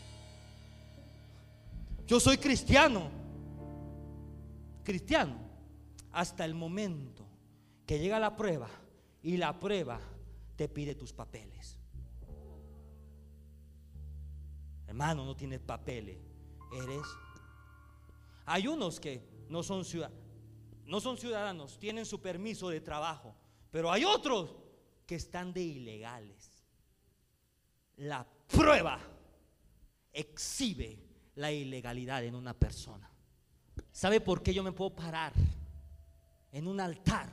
Yo 2.09 2.19
soy 2.19 2.39
cristiano, 2.39 3.11
cristiano, 4.83 5.37
hasta 6.11 6.47
el 6.47 6.55
momento 6.55 7.29
que 7.85 7.99
llega 7.99 8.19
la 8.19 8.35
prueba 8.35 8.71
y 9.23 9.37
la 9.37 9.61
prueba 9.61 10.01
te 10.57 10.71
pide 10.71 10.95
tus 10.95 11.13
papeles. 11.13 11.79
Hermano, 14.87 15.27
no 15.27 15.37
tienes 15.37 15.61
papeles. 15.61 16.17
Eres. 16.83 17.07
Hay 18.47 18.67
unos 18.69 18.99
que 19.01 19.45
no 19.51 19.63
son 19.63 19.85
ciudadanos, 19.85 20.25
no 20.87 21.01
son 21.03 21.19
ciudadanos, 21.19 21.79
tienen 21.79 22.07
su 22.07 22.23
permiso 22.23 22.71
de 22.71 22.81
trabajo, 22.81 23.37
pero 23.71 23.93
hay 23.93 24.07
otros 24.07 24.57
que 25.07 25.17
están 25.17 25.53
de 25.53 25.61
ilegales. 25.61 26.65
La 27.97 28.27
prueba 28.47 28.99
exhibe 30.11 31.08
la 31.39 31.53
ilegalidad 31.53 32.25
en 32.25 32.35
una 32.35 32.53
persona. 32.53 33.09
¿Sabe 33.93 34.21
por 34.21 34.43
qué 34.43 34.53
yo 34.53 34.63
me 34.65 34.73
puedo 34.73 34.91
parar 34.91 35.33
en 36.53 36.67
un 36.67 36.81
altar 36.81 37.31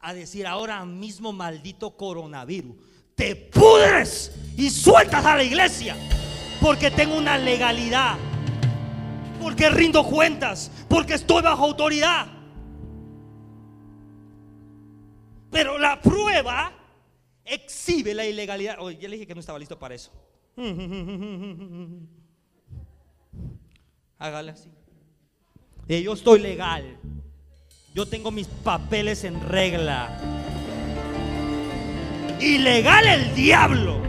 a 0.00 0.12
decir 0.14 0.46
ahora 0.46 0.84
mismo 0.84 1.32
maldito 1.32 1.96
coronavirus? 1.96 2.76
Te 3.14 3.34
pudres 3.34 4.30
y 4.56 4.68
sueltas 4.70 5.24
a 5.24 5.36
la 5.36 5.42
iglesia 5.42 5.96
porque 6.60 6.90
tengo 6.90 7.16
una 7.16 7.38
legalidad, 7.38 8.18
porque 9.40 9.70
rindo 9.70 10.04
cuentas, 10.04 10.70
porque 10.88 11.14
estoy 11.14 11.42
bajo 11.42 11.64
autoridad. 11.64 12.26
Pero 15.50 15.78
la 15.78 15.98
prueba 16.00 16.74
exhibe 17.42 18.12
la 18.12 18.26
ilegalidad. 18.26 18.76
Oye, 18.80 18.98
ya 18.98 19.08
le 19.08 19.16
dije 19.16 19.26
que 19.26 19.34
no 19.34 19.40
estaba 19.40 19.58
listo 19.58 19.78
para 19.78 19.94
eso. 19.94 20.12
Hágale 24.18 24.52
así. 24.52 24.70
Yo 25.88 26.12
estoy 26.12 26.40
legal. 26.40 26.98
Yo 27.94 28.06
tengo 28.06 28.30
mis 28.30 28.46
papeles 28.46 29.24
en 29.24 29.40
regla. 29.40 30.20
Ilegal 32.40 33.06
el 33.06 33.34
diablo. 33.34 34.02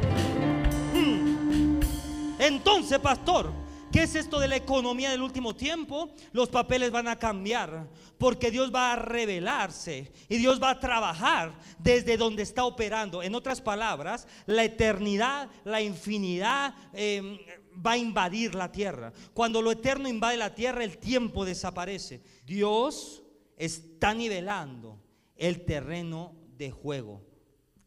Entonces, 2.39 2.99
pastor, 2.99 3.51
¿qué 3.91 4.03
es 4.03 4.15
esto 4.15 4.39
de 4.39 4.47
la 4.47 4.55
economía 4.55 5.11
del 5.11 5.21
último 5.21 5.55
tiempo? 5.55 6.09
Los 6.31 6.49
papeles 6.49 6.91
van 6.91 7.07
a 7.07 7.17
cambiar 7.17 7.89
porque 8.17 8.51
Dios 8.51 8.73
va 8.73 8.93
a 8.93 8.95
revelarse 8.95 10.11
y 10.27 10.37
Dios 10.37 10.61
va 10.61 10.71
a 10.71 10.79
trabajar 10.79 11.57
desde 11.79 12.17
donde 12.17 12.43
está 12.43 12.65
operando. 12.65 13.23
En 13.23 13.35
otras 13.35 13.61
palabras, 13.61 14.27
la 14.45 14.63
eternidad, 14.63 15.49
la 15.63 15.81
infinidad 15.81 16.75
em, 16.93 17.37
va 17.85 17.91
a 17.91 17.97
invadir 17.97 18.55
la 18.55 18.71
tierra. 18.71 19.13
Cuando 19.33 19.61
lo 19.61 19.71
eterno 19.71 20.07
invade 20.07 20.37
la 20.37 20.53
tierra, 20.53 20.83
el 20.83 20.97
tiempo 20.97 21.45
desaparece. 21.45 22.21
Dios 22.45 23.23
está 23.57 24.13
nivelando 24.13 25.01
el 25.35 25.65
terreno 25.65 26.35
de 26.57 26.71
juego. 26.71 27.23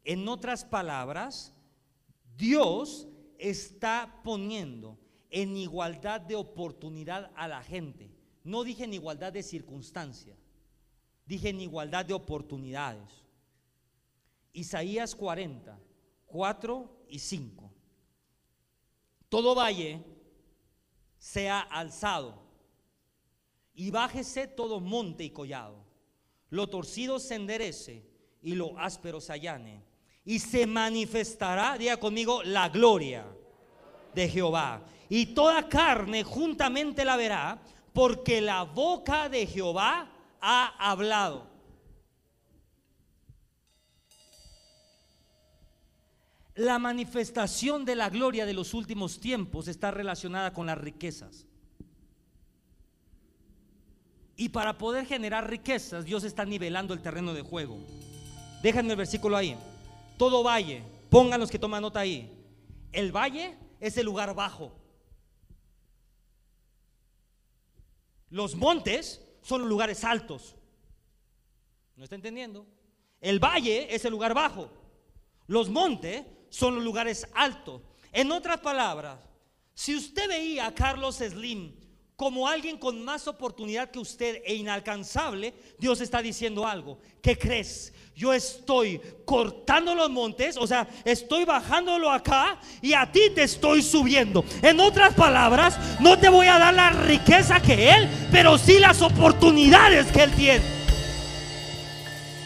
En 0.05 0.27
otras 0.29 0.65
palabras, 0.65 1.55
Dios 2.37 3.09
está 3.38 4.21
poniendo 4.25 4.99
en 5.33 5.57
igualdad 5.57 6.21
de 6.21 6.37
oportunidad 6.37 7.33
a 7.35 7.49
la 7.49 7.62
gente. 7.62 8.11
No 8.45 8.62
dije 8.62 8.85
en 8.85 8.92
igualdad 8.92 9.33
de 9.33 9.42
circunstancia, 9.42 10.37
dije 11.27 11.49
en 11.49 11.61
igualdad 11.61 12.05
de 12.05 12.14
oportunidades. 12.14 13.11
Isaías 14.53 15.14
40, 15.14 15.79
4 16.27 17.05
y 17.09 17.18
5. 17.18 17.73
Todo 19.31 19.55
valle 19.55 20.05
sea 21.18 21.61
alzado 21.61 22.42
y 23.75 23.90
bájese 23.90 24.47
todo 24.47 24.81
monte 24.81 25.25
y 25.25 25.31
collado. 25.31 25.83
Lo 26.51 26.68
torcido 26.68 27.18
se 27.18 27.37
enderece 27.37 28.07
y 28.42 28.55
lo 28.55 28.79
áspero 28.79 29.18
se 29.23 29.33
allane 29.33 29.83
y 30.27 30.38
se 30.40 30.66
manifestará, 30.66 31.79
diga 31.79 31.97
conmigo, 31.97 32.42
la 32.42 32.68
gloria 32.68 33.25
de 34.14 34.29
Jehová. 34.29 34.83
Y 35.09 35.27
toda 35.27 35.68
carne 35.68 36.25
juntamente 36.25 37.05
la 37.05 37.16
verá, 37.16 37.59
porque 37.92 38.40
la 38.40 38.62
boca 38.62 39.29
de 39.29 39.46
Jehová 39.46 40.11
ha 40.40 40.90
hablado. 40.90 41.51
La 46.55 46.79
manifestación 46.79 47.85
de 47.85 47.96
la 47.96 48.11
gloria 48.11 48.44
de 48.44 48.53
los 48.53 48.75
últimos 48.75 49.18
tiempos 49.20 49.68
está 49.68 49.90
relacionada 49.90 50.53
con 50.53 50.66
las 50.66 50.79
riquezas. 50.79 51.46
Y 54.37 54.48
para 54.48 54.77
poder 54.77 55.07
generar 55.07 55.48
riquezas, 55.48 56.05
Dios 56.05 56.25
está 56.25 56.44
nivelando 56.44 56.94
el 56.94 57.01
terreno 57.01 57.33
de 57.33 57.42
juego. 57.42 57.79
Déjenme 58.62 58.92
el 58.92 58.96
versículo 58.96 59.37
ahí 59.37 59.57
todo 60.22 60.44
valle, 60.44 60.85
pongan 61.11 61.40
los 61.40 61.51
que 61.51 61.59
toman 61.59 61.83
nota 61.83 61.98
ahí. 61.98 62.31
El 62.92 63.11
valle 63.11 63.57
es 63.83 63.97
el 63.97 64.07
lugar 64.07 64.33
bajo. 64.33 64.73
Los 68.31 68.55
montes 68.55 69.21
son 69.42 69.68
lugares 69.68 70.05
altos. 70.05 70.55
¿No 71.97 72.05
está 72.05 72.14
entendiendo? 72.14 72.64
El 73.21 73.40
valle 73.40 73.92
es 73.92 74.05
el 74.05 74.12
lugar 74.12 74.35
bajo. 74.35 74.71
Los 75.49 75.68
montes 75.68 76.25
son 76.49 76.77
los 76.77 76.85
lugares 76.85 77.27
altos. 77.35 77.83
En 78.12 78.31
otras 78.31 78.61
palabras, 78.61 79.18
si 79.75 79.97
usted 79.97 80.29
veía 80.29 80.66
a 80.68 80.75
Carlos 80.75 81.16
Slim 81.16 81.75
como 82.22 82.46
alguien 82.46 82.78
con 82.78 83.04
más 83.04 83.26
oportunidad 83.26 83.90
que 83.90 83.98
usted 83.98 84.42
e 84.44 84.54
inalcanzable, 84.54 85.52
Dios 85.76 86.00
está 86.00 86.22
diciendo 86.22 86.64
algo. 86.64 87.00
¿Qué 87.20 87.37
crees? 87.37 87.92
yo 88.14 88.32
estoy 88.32 89.00
cortando 89.24 89.92
los 89.96 90.08
montes, 90.08 90.56
o 90.56 90.64
sea, 90.64 90.87
estoy 91.04 91.44
bajándolo 91.44 92.12
acá 92.12 92.61
y 92.80 92.92
a 92.92 93.11
ti 93.11 93.22
te 93.35 93.42
estoy 93.42 93.82
subiendo. 93.82 94.44
En 94.62 94.78
otras 94.78 95.14
palabras, 95.14 95.76
no 95.98 96.16
te 96.16 96.28
voy 96.28 96.46
a 96.46 96.61
dar 96.61 96.74
la 96.74 96.90
riqueza 96.90 97.61
que 97.61 97.90
Él, 97.90 98.08
pero 98.30 98.56
sí 98.56 98.78
las 98.78 99.02
oportunidades 99.02 100.06
que 100.12 100.22
Él 100.22 100.30
tiene. 100.37 100.64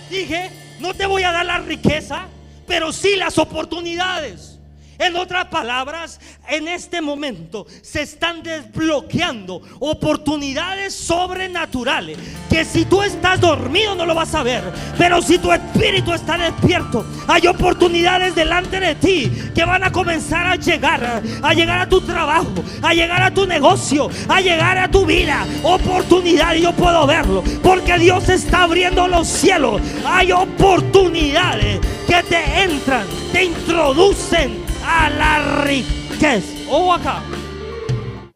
Dije, 0.08 0.50
no 0.80 0.94
te 0.94 1.04
voy 1.04 1.22
a 1.24 1.32
dar 1.32 1.44
la 1.44 1.58
riqueza, 1.58 2.28
pero 2.66 2.92
sí 2.92 3.14
las 3.16 3.36
oportunidades. 3.36 4.55
En 4.98 5.16
otras 5.16 5.46
palabras, 5.46 6.20
en 6.48 6.68
este 6.68 7.00
momento 7.00 7.66
se 7.82 8.02
están 8.02 8.42
desbloqueando 8.42 9.60
oportunidades 9.78 10.94
sobrenaturales 10.94 12.18
que 12.48 12.64
si 12.64 12.84
tú 12.86 13.02
estás 13.02 13.40
dormido 13.40 13.94
no 13.94 14.06
lo 14.06 14.14
vas 14.14 14.34
a 14.34 14.42
ver, 14.42 14.62
pero 14.96 15.20
si 15.20 15.38
tu 15.38 15.52
espíritu 15.52 16.12
está 16.12 16.38
despierto, 16.38 17.04
hay 17.26 17.46
oportunidades 17.46 18.34
delante 18.34 18.80
de 18.80 18.94
ti 18.94 19.30
que 19.54 19.64
van 19.64 19.84
a 19.84 19.92
comenzar 19.92 20.46
a 20.46 20.56
llegar, 20.56 21.22
a 21.42 21.54
llegar 21.54 21.80
a 21.80 21.88
tu 21.88 22.00
trabajo, 22.00 22.54
a 22.82 22.94
llegar 22.94 23.22
a 23.22 23.34
tu 23.34 23.46
negocio, 23.46 24.08
a 24.28 24.40
llegar 24.40 24.78
a 24.78 24.90
tu 24.90 25.04
vida. 25.04 25.46
Oportunidad 25.62 26.54
yo 26.54 26.72
puedo 26.72 27.06
verlo, 27.06 27.42
porque 27.62 27.98
Dios 27.98 28.28
está 28.28 28.62
abriendo 28.62 29.06
los 29.08 29.28
cielos. 29.28 29.80
Hay 30.06 30.32
oportunidades 30.32 31.80
que 32.06 32.22
te 32.22 32.62
entran, 32.62 33.06
te 33.32 33.44
introducen 33.44 34.65
a 34.86 35.10
la 35.10 35.64
riqueza. 35.64 36.70
O 36.70 36.86
oh, 36.86 36.92
acá. 36.92 37.22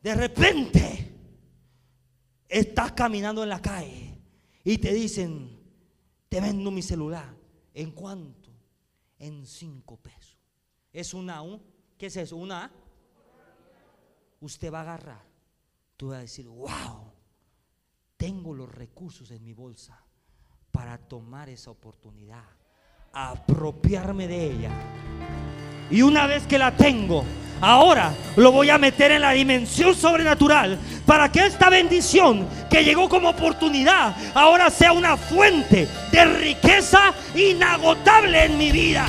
De 0.03 0.15
repente 0.15 1.15
estás 2.49 2.93
caminando 2.93 3.43
en 3.43 3.49
la 3.49 3.63
calle 3.63 4.19
y 4.65 4.79
te 4.79 4.93
dicen, 4.93 5.61
te 6.29 6.41
vendo 6.41 6.71
mi 6.71 6.83
celular. 6.83 7.35
¿En 7.73 7.93
cuánto? 7.93 8.51
En 9.19 9.47
cinco 9.47 9.97
pesos. 9.97 10.39
Es 10.93 11.15
una 11.15 11.43
U. 11.43 11.61
¿Qué 11.97 12.07
es 12.07 12.17
eso? 12.17 12.37
Una. 12.37 12.73
Usted 14.41 14.73
va 14.73 14.79
a 14.79 14.83
agarrar. 14.83 15.31
Tú 15.97 16.09
vas 16.09 16.19
a 16.19 16.23
decir, 16.23 16.49
wow, 16.49 17.13
tengo 18.17 18.55
los 18.55 18.69
recursos 18.69 19.31
en 19.31 19.45
mi 19.45 19.53
bolsa 19.53 20.03
para 20.71 20.97
tomar 20.97 21.51
esa 21.51 21.71
oportunidad, 21.71 22.45
apropiarme 23.13 24.27
de 24.27 24.51
ella. 24.51 25.40
Y 25.91 26.03
una 26.03 26.27
vez 26.27 26.45
que 26.47 26.59
la 26.59 26.73
tengo, 26.73 27.25
ahora 27.61 28.13
lo 28.37 28.53
voy 28.53 28.71
a 28.71 28.79
meter 28.79 29.13
en 29.13 29.23
la 29.23 29.33
dimensión 29.33 29.95
sobrenatural 29.95 30.79
para 31.05 31.31
que 31.31 31.47
esta 31.47 31.69
bendición 31.69 32.47
que 32.71 32.85
llegó 32.85 33.09
como 33.09 33.31
oportunidad 33.31 34.15
ahora 34.35 34.71
sea 34.71 34.93
una 34.93 35.17
fuente 35.17 35.89
de 36.13 36.25
riqueza 36.25 37.13
inagotable 37.35 38.45
en 38.45 38.59
mi 38.59 38.71
vida. 38.71 39.07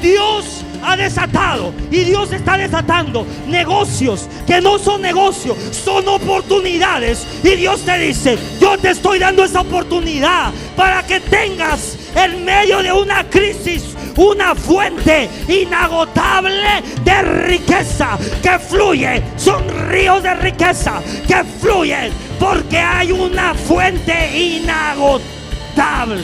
Dios 0.00 0.64
ha 0.84 0.96
desatado 0.96 1.72
y 1.90 2.04
Dios 2.04 2.30
está 2.32 2.58
desatando 2.58 3.26
negocios 3.48 4.28
que 4.46 4.60
no 4.60 4.78
son 4.78 5.00
negocios, 5.00 5.56
son 5.72 6.06
oportunidades. 6.08 7.26
Y 7.42 7.56
Dios 7.56 7.80
te 7.84 7.98
dice, 7.98 8.38
yo 8.60 8.76
te 8.78 8.90
estoy 8.90 9.18
dando 9.18 9.44
esa 9.44 9.62
oportunidad 9.62 10.52
para 10.76 11.02
que 11.02 11.20
tengas 11.20 11.96
en 12.14 12.44
medio 12.44 12.82
de 12.82 12.92
una 12.92 13.28
crisis 13.28 13.94
una 14.16 14.54
fuente 14.54 15.28
inagotable 15.48 16.82
de 17.02 17.22
riqueza 17.22 18.18
que 18.42 18.58
fluye. 18.58 19.22
Son 19.36 19.62
ríos 19.88 20.22
de 20.22 20.34
riqueza 20.34 21.02
que 21.26 21.44
fluyen 21.44 22.12
porque 22.38 22.78
hay 22.78 23.12
una 23.12 23.54
fuente 23.54 24.38
inagotable. 24.38 26.22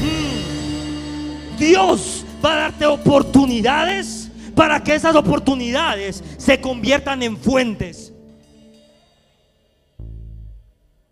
Mm. 0.00 1.56
Dios 1.58 2.24
va 2.44 2.52
a 2.52 2.56
darte 2.56 2.86
oportunidades 2.86 4.30
para 4.54 4.82
que 4.82 4.94
esas 4.94 5.14
oportunidades 5.14 6.22
se 6.36 6.60
conviertan 6.60 7.22
en 7.22 7.36
fuentes. 7.36 8.12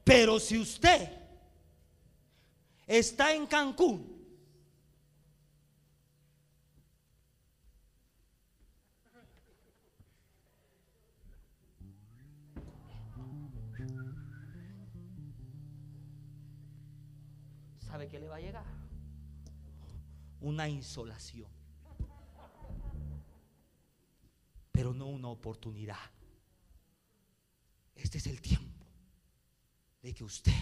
Pero 0.02 0.38
si 0.38 0.58
usted 0.58 1.08
está 2.86 3.34
en 3.34 3.46
Cancún, 3.46 4.15
¿sabe 17.86 18.08
qué 18.08 18.18
le 18.18 18.28
va 18.28 18.36
a 18.36 18.40
llegar? 18.40 18.64
Una 20.40 20.68
insolación. 20.68 21.50
Pero 24.72 24.92
no 24.92 25.06
una 25.06 25.28
oportunidad. 25.28 25.96
Este 27.94 28.18
es 28.18 28.26
el 28.26 28.42
tiempo 28.42 28.86
de 30.02 30.12
que 30.12 30.24
usted, 30.24 30.52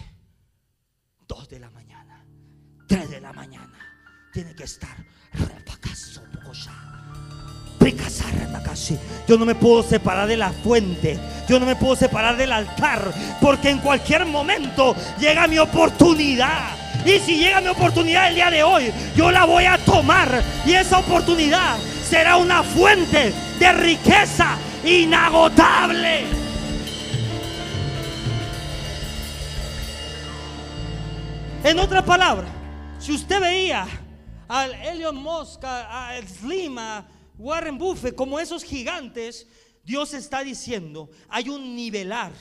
dos 1.27 1.49
de 1.49 1.59
la 1.59 1.69
mañana, 1.69 2.25
tres 2.87 3.09
de 3.09 3.19
la 3.19 3.33
mañana, 3.33 3.77
tiene 4.31 4.55
que 4.55 4.63
estar 4.63 5.05
yo 9.27 9.37
no 9.37 9.45
me 9.45 9.55
puedo 9.55 9.83
separar 9.83 10.27
de 10.27 10.37
la 10.37 10.51
fuente. 10.51 11.19
Yo 11.47 11.59
no 11.59 11.65
me 11.65 11.75
puedo 11.75 11.95
separar 11.95 12.37
del 12.37 12.51
altar. 12.51 13.11
Porque 13.41 13.69
en 13.69 13.79
cualquier 13.79 14.25
momento 14.25 14.95
llega 15.19 15.47
mi 15.47 15.57
oportunidad. 15.57 16.84
Y 17.05 17.19
si 17.19 17.37
llega 17.37 17.61
mi 17.61 17.67
oportunidad 17.67 18.29
el 18.29 18.35
día 18.35 18.49
de 18.49 18.63
hoy, 18.63 18.91
yo 19.15 19.29
la 19.31 19.45
voy 19.45 19.65
a 19.65 19.77
tomar. 19.77 20.43
Y 20.65 20.73
esa 20.73 20.97
oportunidad 20.97 21.77
será 22.03 22.37
una 22.37 22.63
fuente 22.63 23.31
de 23.59 23.71
riqueza 23.73 24.57
inagotable. 24.83 26.23
En 31.63 31.79
otra 31.79 32.03
palabra, 32.03 32.47
si 32.99 33.11
usted 33.11 33.39
veía 33.39 33.87
al 34.47 34.73
Elon 34.73 35.15
Musk, 35.15 35.63
a, 35.63 36.11
Slim, 36.27 36.77
a 36.77 37.07
Warren 37.37 37.77
Buffett, 37.77 38.15
como 38.15 38.39
esos 38.39 38.63
gigantes, 38.63 39.47
Dios 39.83 40.15
está 40.15 40.43
diciendo, 40.43 41.09
hay 41.29 41.49
un 41.49 41.75
nivelar 41.75 42.31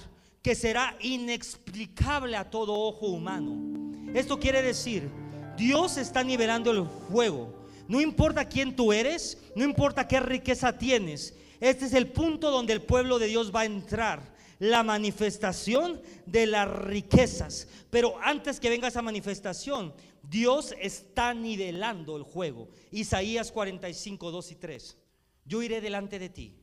que 0.42 0.54
será 0.54 0.94
inexplicable 1.00 2.36
a 2.36 2.48
todo 2.48 2.72
ojo 2.74 3.08
humano. 3.08 3.83
Esto 4.14 4.38
quiere 4.38 4.62
decir, 4.62 5.10
Dios 5.56 5.98
está 5.98 6.22
nivelando 6.22 6.70
el 6.70 6.86
fuego. 7.10 7.52
No 7.88 8.00
importa 8.00 8.48
quién 8.48 8.74
tú 8.74 8.92
eres, 8.92 9.38
no 9.54 9.64
importa 9.64 10.08
qué 10.08 10.20
riqueza 10.20 10.78
tienes. 10.78 11.34
Este 11.60 11.84
es 11.86 11.92
el 11.92 12.08
punto 12.08 12.50
donde 12.50 12.72
el 12.72 12.82
pueblo 12.82 13.18
de 13.18 13.26
Dios 13.26 13.54
va 13.54 13.60
a 13.60 13.66
entrar. 13.66 14.32
La 14.60 14.84
manifestación 14.84 16.00
de 16.26 16.46
las 16.46 16.68
riquezas. 16.68 17.66
Pero 17.90 18.14
antes 18.22 18.60
que 18.60 18.70
venga 18.70 18.88
esa 18.88 19.02
manifestación, 19.02 19.92
Dios 20.22 20.74
está 20.80 21.34
nivelando 21.34 22.16
el 22.16 22.22
juego. 22.22 22.68
Isaías 22.92 23.50
45, 23.50 24.30
2 24.30 24.52
y 24.52 24.54
3. 24.54 24.96
Yo 25.44 25.62
iré 25.62 25.80
delante 25.80 26.18
de 26.18 26.28
ti. 26.28 26.54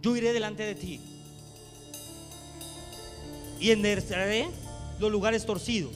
Yo 0.00 0.16
iré 0.16 0.32
delante 0.32 0.64
de 0.64 0.74
ti. 0.74 1.00
Y 3.60 3.70
enderezaré 3.70 4.48
los 5.00 5.10
lugares 5.10 5.46
torcidos. 5.46 5.92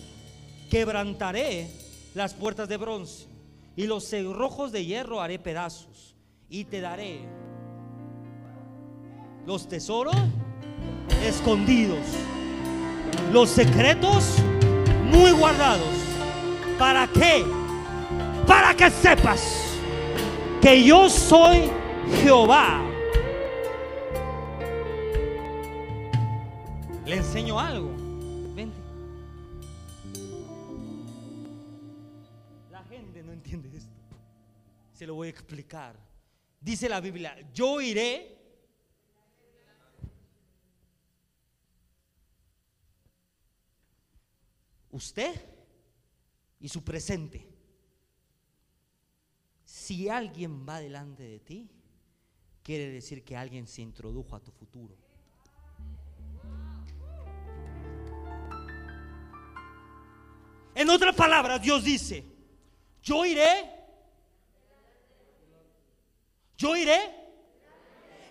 Quebrantaré 0.70 1.68
las 2.14 2.34
puertas 2.34 2.68
de 2.68 2.76
bronce. 2.76 3.26
Y 3.76 3.86
los 3.86 4.04
cerrojos 4.04 4.72
de 4.72 4.84
hierro 4.84 5.20
haré 5.20 5.38
pedazos. 5.38 6.14
Y 6.48 6.64
te 6.64 6.80
daré 6.80 7.20
los 9.46 9.68
tesoros 9.68 10.16
escondidos. 11.22 11.98
Los 13.32 13.50
secretos 13.50 14.36
muy 15.04 15.32
guardados. 15.32 15.88
¿Para 16.78 17.06
qué? 17.08 17.44
Para 18.46 18.74
que 18.74 18.90
sepas 18.90 19.64
que 20.60 20.82
yo 20.82 21.08
soy 21.08 21.70
Jehová. 22.22 22.80
Le 27.06 27.16
enseño 27.16 27.60
algo. 27.60 27.93
Se 35.04 35.08
lo 35.08 35.16
voy 35.16 35.26
a 35.26 35.32
explicar. 35.32 36.00
Dice 36.58 36.88
la 36.88 36.98
Biblia, 36.98 37.36
yo 37.52 37.78
iré 37.78 38.38
usted 44.92 45.38
y 46.58 46.70
su 46.70 46.82
presente. 46.82 47.46
Si 49.66 50.08
alguien 50.08 50.66
va 50.66 50.80
delante 50.80 51.22
de 51.22 51.40
ti, 51.40 51.70
quiere 52.62 52.88
decir 52.88 53.22
que 53.22 53.36
alguien 53.36 53.66
se 53.66 53.82
introdujo 53.82 54.34
a 54.34 54.40
tu 54.40 54.52
futuro. 54.52 54.96
En 60.74 60.88
otras 60.88 61.14
palabras, 61.14 61.60
Dios 61.60 61.84
dice, 61.84 62.24
yo 63.02 63.26
iré, 63.26 63.73
yo 66.56 66.76
iré 66.76 67.24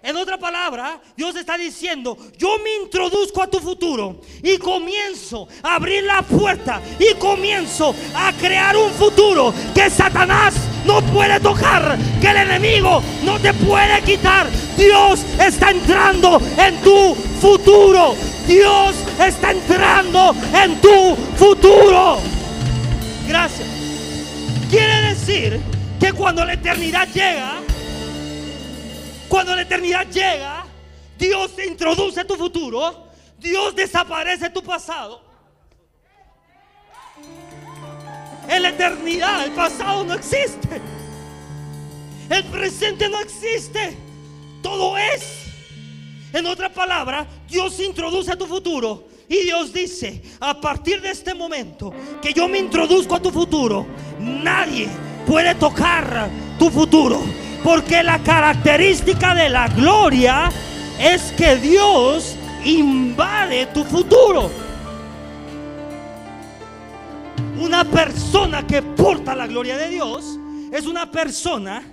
en 0.04 0.18
otra 0.18 0.38
palabra, 0.38 1.00
Dios 1.16 1.34
está 1.38 1.58
diciendo, 1.58 2.18
yo 2.38 2.58
me 2.62 2.84
introduzco 2.84 3.42
a 3.42 3.48
tu 3.48 3.60
futuro 3.60 4.20
y 4.44 4.58
comienzo 4.58 5.48
a 5.64 5.76
abrir 5.76 6.04
la 6.04 6.22
puerta 6.22 6.82
y 7.00 7.16
comienzo 7.16 7.96
a 8.14 8.34
crear 8.34 8.76
un 8.76 8.92
futuro 8.92 9.54
que 9.74 9.90
Satanás 9.90 10.56
no 10.86 11.02
puede 11.04 11.40
tocar, 11.40 11.98
que 12.20 12.28
el 12.28 12.36
enemigo 12.36 13.02
no 13.24 13.40
te 13.40 13.54
puede 13.54 14.02
quitar. 14.02 14.50
Dios 14.76 15.22
está 15.40 15.72
entrando 15.72 16.42
en 16.58 16.82
tu 16.82 17.16
futuro. 17.40 18.14
Dios 18.46 18.96
está 19.26 19.52
entrando 19.52 20.36
en 20.54 20.82
tu 20.82 21.16
futuro. 21.38 22.18
Gracias. 23.26 23.70
Quiere 24.70 25.14
decir 25.14 25.62
que 25.98 26.12
cuando 26.12 26.44
la 26.44 26.56
eternidad 26.56 27.08
llega, 27.14 27.62
cuando 29.34 29.56
la 29.56 29.64
eternidad 29.64 30.08
llega, 30.12 30.64
Dios 31.18 31.54
introduce 31.68 32.24
tu 32.24 32.36
futuro, 32.36 33.08
Dios 33.40 33.76
desaparece 33.76 34.52
tu 34.52 34.62
pasado. 34.62 35.24
En 38.48 38.62
la 38.62 38.70
eternidad 38.70 39.44
el 39.44 39.52
pasado 39.54 40.04
no 40.04 40.14
existe. 40.14 40.80
El 42.30 42.44
presente 42.44 43.10
no 43.10 43.20
existe. 43.22 43.98
Todo 44.62 44.96
es. 45.00 45.46
En 46.32 46.46
otra 46.46 46.72
palabra, 46.72 47.26
Dios 47.50 47.80
introduce 47.80 48.32
a 48.32 48.38
tu 48.38 48.46
futuro 48.46 49.08
y 49.28 49.46
Dios 49.46 49.74
dice, 49.74 50.22
a 50.42 50.62
partir 50.62 51.02
de 51.02 51.10
este 51.10 51.34
momento 51.34 51.92
que 52.22 52.34
yo 52.34 52.48
me 52.48 52.60
introduzco 52.60 53.16
a 53.16 53.20
tu 53.20 53.32
futuro, 53.32 53.88
nadie 54.20 54.88
puede 55.26 55.56
tocar 55.56 56.30
tu 56.60 56.70
futuro. 56.70 57.20
Porque 57.64 58.04
la 58.04 58.22
característica 58.22 59.34
de 59.34 59.50
la 59.50 59.68
gloria 59.70 60.52
es 61.00 61.32
que 61.32 61.56
Dios 61.56 62.36
invade 62.66 63.68
tu 63.68 63.84
futuro. 63.84 64.50
Una 67.60 67.86
persona 67.86 68.68
que 68.68 68.82
porta 68.82 69.34
la 69.36 69.48
gloria 69.48 69.78
de 69.78 69.90
Dios 69.90 70.38
es 70.72 70.86
una 70.86 71.10
persona 71.10 71.84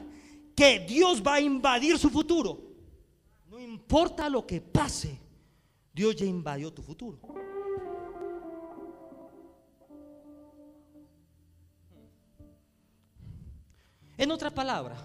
que 0.57 0.81
Dios 0.81 1.23
va 1.25 1.35
a 1.35 1.41
invadir 1.41 1.99
su 1.99 2.11
futuro. 2.11 2.61
No 3.49 3.61
importa 3.61 4.29
lo 4.29 4.45
que 4.47 4.61
pase, 4.61 5.21
Dios 5.93 6.17
ya 6.17 6.25
invadió 6.25 6.73
tu 6.73 6.83
futuro. 6.83 7.21
En 14.17 14.31
otra 14.31 14.51
palabra, 14.51 14.97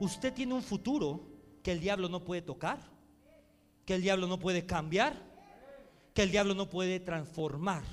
usted 0.00 0.32
tiene 0.32 0.54
un 0.54 0.62
futuro 0.62 1.28
que 1.62 1.72
el 1.72 1.80
diablo 1.80 2.08
no 2.08 2.24
puede 2.24 2.42
tocar, 2.42 2.80
que 3.84 3.94
el 3.94 4.02
diablo 4.02 4.26
no 4.26 4.38
puede 4.38 4.66
cambiar, 4.66 5.28
que 6.14 6.22
el 6.22 6.30
diablo 6.30 6.54
no 6.54 6.68
puede 6.68 7.00
transformar. 7.00 7.84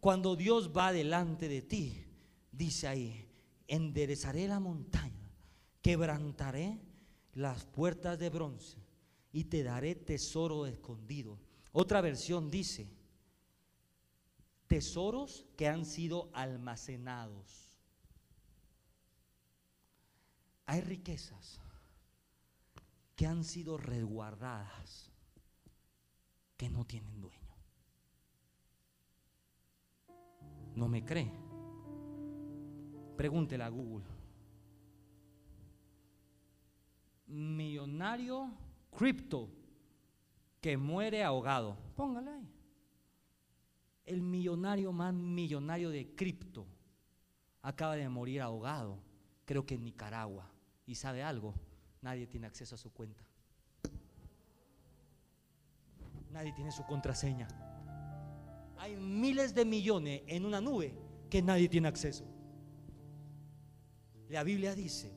Cuando 0.00 0.36
Dios 0.36 0.70
va 0.76 0.92
delante 0.92 1.48
de 1.48 1.62
ti, 1.62 2.04
dice 2.52 2.88
ahí, 2.88 3.28
enderezaré 3.66 4.48
la 4.48 4.60
montaña, 4.60 5.32
quebrantaré 5.82 6.80
las 7.34 7.64
puertas 7.64 8.18
de 8.18 8.30
bronce 8.30 8.78
y 9.32 9.44
te 9.44 9.62
daré 9.62 9.94
tesoro 9.94 10.66
escondido. 10.66 11.38
Otra 11.72 12.00
versión 12.00 12.50
dice, 12.50 12.88
tesoros 14.66 15.46
que 15.56 15.68
han 15.68 15.84
sido 15.84 16.30
almacenados. 16.32 17.67
Hay 20.68 20.82
riquezas 20.82 21.58
que 23.16 23.26
han 23.26 23.42
sido 23.42 23.78
resguardadas, 23.78 25.10
que 26.58 26.68
no 26.68 26.84
tienen 26.84 27.22
dueño. 27.22 27.54
¿No 30.74 30.86
me 30.86 31.02
cree? 31.06 31.32
Pregúntele 33.16 33.64
a 33.64 33.70
Google. 33.70 34.04
Millonario 37.28 38.50
cripto 38.94 39.48
que 40.60 40.76
muere 40.76 41.24
ahogado. 41.24 41.78
Póngale 41.96 42.30
ahí. 42.30 42.52
El 44.04 44.20
millonario 44.20 44.92
más 44.92 45.14
millonario 45.14 45.88
de 45.88 46.14
cripto 46.14 46.66
acaba 47.62 47.96
de 47.96 48.06
morir 48.10 48.42
ahogado, 48.42 48.98
creo 49.46 49.64
que 49.64 49.76
en 49.76 49.84
Nicaragua. 49.84 50.57
¿Y 50.88 50.94
sabe 50.94 51.22
algo? 51.22 51.54
Nadie 52.00 52.26
tiene 52.26 52.46
acceso 52.46 52.74
a 52.74 52.78
su 52.78 52.90
cuenta. 52.90 53.22
Nadie 56.32 56.54
tiene 56.54 56.72
su 56.72 56.82
contraseña. 56.84 57.46
Hay 58.78 58.96
miles 58.96 59.54
de 59.54 59.66
millones 59.66 60.22
en 60.26 60.46
una 60.46 60.62
nube 60.62 60.94
que 61.28 61.42
nadie 61.42 61.68
tiene 61.68 61.88
acceso. 61.88 62.24
La 64.30 64.42
Biblia 64.44 64.74
dice, 64.74 65.12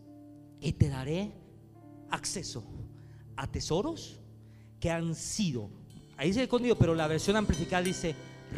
y 0.60 0.74
te 0.74 0.90
daré 0.90 1.32
acceso 2.10 2.66
a 3.38 3.48
tesoros 3.48 4.20
que 4.82 4.92
han 4.92 5.16
sido, 5.16 5.70
ahí 6.18 6.30
dice 6.30 6.44
escondido, 6.44 6.78
pero 6.78 6.96
la 6.96 7.08
versión 7.08 7.38
amplificada 7.38 7.84
dice 7.84 8.14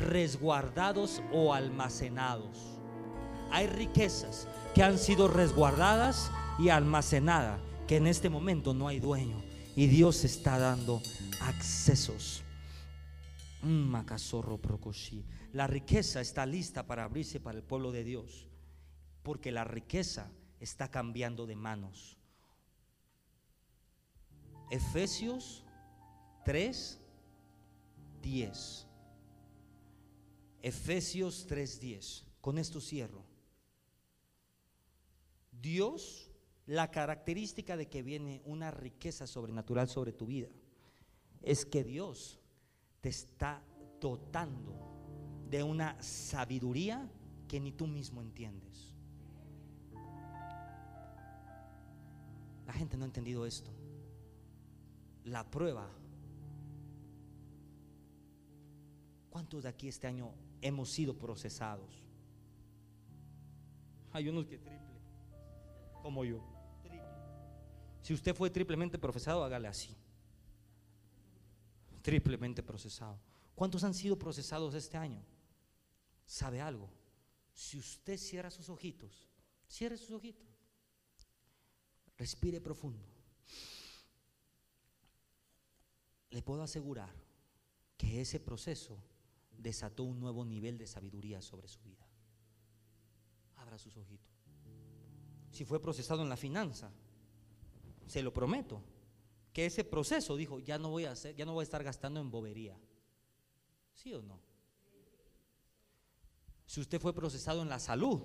resguardados 0.09 1.21
o 1.31 1.53
almacenados. 1.53 2.79
Hay 3.51 3.67
riquezas 3.67 4.47
que 4.73 4.81
han 4.81 4.97
sido 4.97 5.27
resguardadas 5.27 6.31
y 6.59 6.69
almacenadas, 6.69 7.59
que 7.87 7.97
en 7.97 8.07
este 8.07 8.29
momento 8.29 8.73
no 8.73 8.87
hay 8.87 8.99
dueño. 8.99 9.41
Y 9.75 9.87
Dios 9.87 10.23
está 10.23 10.59
dando 10.59 11.01
accesos. 11.41 12.43
Mm, 13.63 13.95
la 15.53 15.67
riqueza 15.67 16.21
está 16.21 16.45
lista 16.45 16.85
para 16.85 17.05
abrirse 17.05 17.39
para 17.39 17.57
el 17.57 17.63
pueblo 17.63 17.91
de 17.91 18.03
Dios, 18.03 18.47
porque 19.23 19.51
la 19.51 19.63
riqueza 19.63 20.31
está 20.59 20.91
cambiando 20.91 21.45
de 21.45 21.55
manos. 21.55 22.17
Efesios 24.69 25.63
3, 26.45 26.99
10. 28.21 28.87
Efesios 30.61 31.45
3, 31.47 31.79
10. 31.79 32.25
Con 32.41 32.57
esto 32.57 32.81
cierro. 32.81 33.23
Dios, 35.51 36.29
la 36.65 36.91
característica 36.91 37.75
de 37.77 37.87
que 37.87 38.03
viene 38.03 38.41
una 38.45 38.71
riqueza 38.71 39.27
sobrenatural 39.27 39.89
sobre 39.89 40.13
tu 40.13 40.25
vida, 40.25 40.49
es 41.41 41.65
que 41.65 41.83
Dios 41.83 42.39
te 43.01 43.09
está 43.09 43.61
dotando 43.99 45.45
de 45.49 45.63
una 45.63 46.01
sabiduría 46.01 47.09
que 47.47 47.59
ni 47.59 47.71
tú 47.71 47.87
mismo 47.87 48.21
entiendes. 48.21 48.93
La 52.65 52.73
gente 52.73 52.95
no 52.97 53.03
ha 53.03 53.07
entendido 53.07 53.45
esto 53.45 53.71
la 55.25 55.49
prueba. 55.49 55.89
¿Cuántos 59.29 59.63
de 59.63 59.69
aquí 59.69 59.87
este 59.87 60.07
año 60.07 60.33
hemos 60.61 60.89
sido 60.89 61.17
procesados? 61.17 62.03
Hay 64.11 64.29
unos 64.29 64.45
que 64.45 64.59
triple, 64.59 64.99
como 66.01 66.23
yo. 66.23 66.52
Si 68.03 68.13
usted 68.13 68.35
fue 68.35 68.49
triplemente 68.49 68.99
procesado, 68.99 69.43
hágale 69.43 69.67
así. 69.67 69.95
Triplemente 72.01 72.61
procesado. 72.61 73.17
¿Cuántos 73.55 73.83
han 73.83 73.93
sido 73.93 74.19
procesados 74.19 74.75
este 74.75 74.97
año? 74.97 75.23
¿Sabe 76.25 76.61
algo? 76.61 76.89
Si 77.53 77.77
usted 77.77 78.17
cierra 78.17 78.51
sus 78.51 78.69
ojitos, 78.69 79.27
cierre 79.67 79.97
sus 79.97 80.11
ojitos. 80.11 80.47
Respire 82.17 82.61
profundo. 82.61 83.13
le 86.33 86.41
puedo 86.41 86.63
asegurar 86.63 87.13
que 87.95 88.19
ese 88.19 88.39
proceso 88.39 88.97
desató 89.55 90.03
un 90.03 90.19
nuevo 90.19 90.43
nivel 90.43 90.79
de 90.79 90.87
sabiduría 90.87 91.43
sobre 91.43 91.67
su 91.67 91.79
vida. 91.83 92.07
Abra 93.57 93.77
sus 93.77 93.95
ojitos. 93.95 94.33
Si 95.51 95.63
fue 95.63 95.79
procesado 95.79 96.23
en 96.23 96.29
la 96.29 96.35
finanza, 96.35 96.91
se 98.07 98.21
lo 98.21 98.33
prometo, 98.33 98.81
que 99.51 99.65
ese 99.65 99.83
proceso 99.83 100.35
dijo, 100.35 100.59
ya 100.59 100.77
no 100.77 100.89
voy 100.89 101.05
a 101.05 101.11
hacer, 101.11 101.35
ya 101.35 101.45
no 101.45 101.53
voy 101.53 101.61
a 101.61 101.63
estar 101.63 101.83
gastando 101.83 102.19
en 102.19 102.31
bobería. 102.31 102.77
¿Sí 103.93 104.13
o 104.13 104.21
no? 104.21 104.39
Si 106.65 106.81
usted 106.81 106.99
fue 106.99 107.13
procesado 107.13 107.61
en 107.61 107.69
la 107.69 107.79
salud 107.79 108.23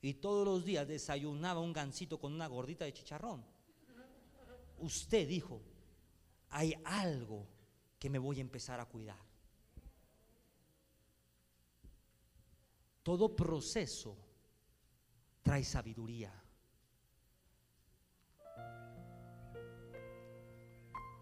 y 0.00 0.14
todos 0.14 0.46
los 0.46 0.64
días 0.64 0.86
desayunaba 0.86 1.60
un 1.60 1.72
gansito 1.72 2.18
con 2.18 2.32
una 2.32 2.46
gordita 2.46 2.84
de 2.84 2.92
chicharrón, 2.92 3.44
usted 4.78 5.26
dijo, 5.26 5.60
hay 6.50 6.74
algo 6.84 7.46
que 7.98 8.08
me 8.08 8.18
voy 8.18 8.38
a 8.38 8.42
empezar 8.42 8.78
a 8.78 8.86
cuidar. 8.86 9.18
Todo 13.02 13.34
proceso 13.34 14.16
trae 15.42 15.64
sabiduría. 15.64 16.32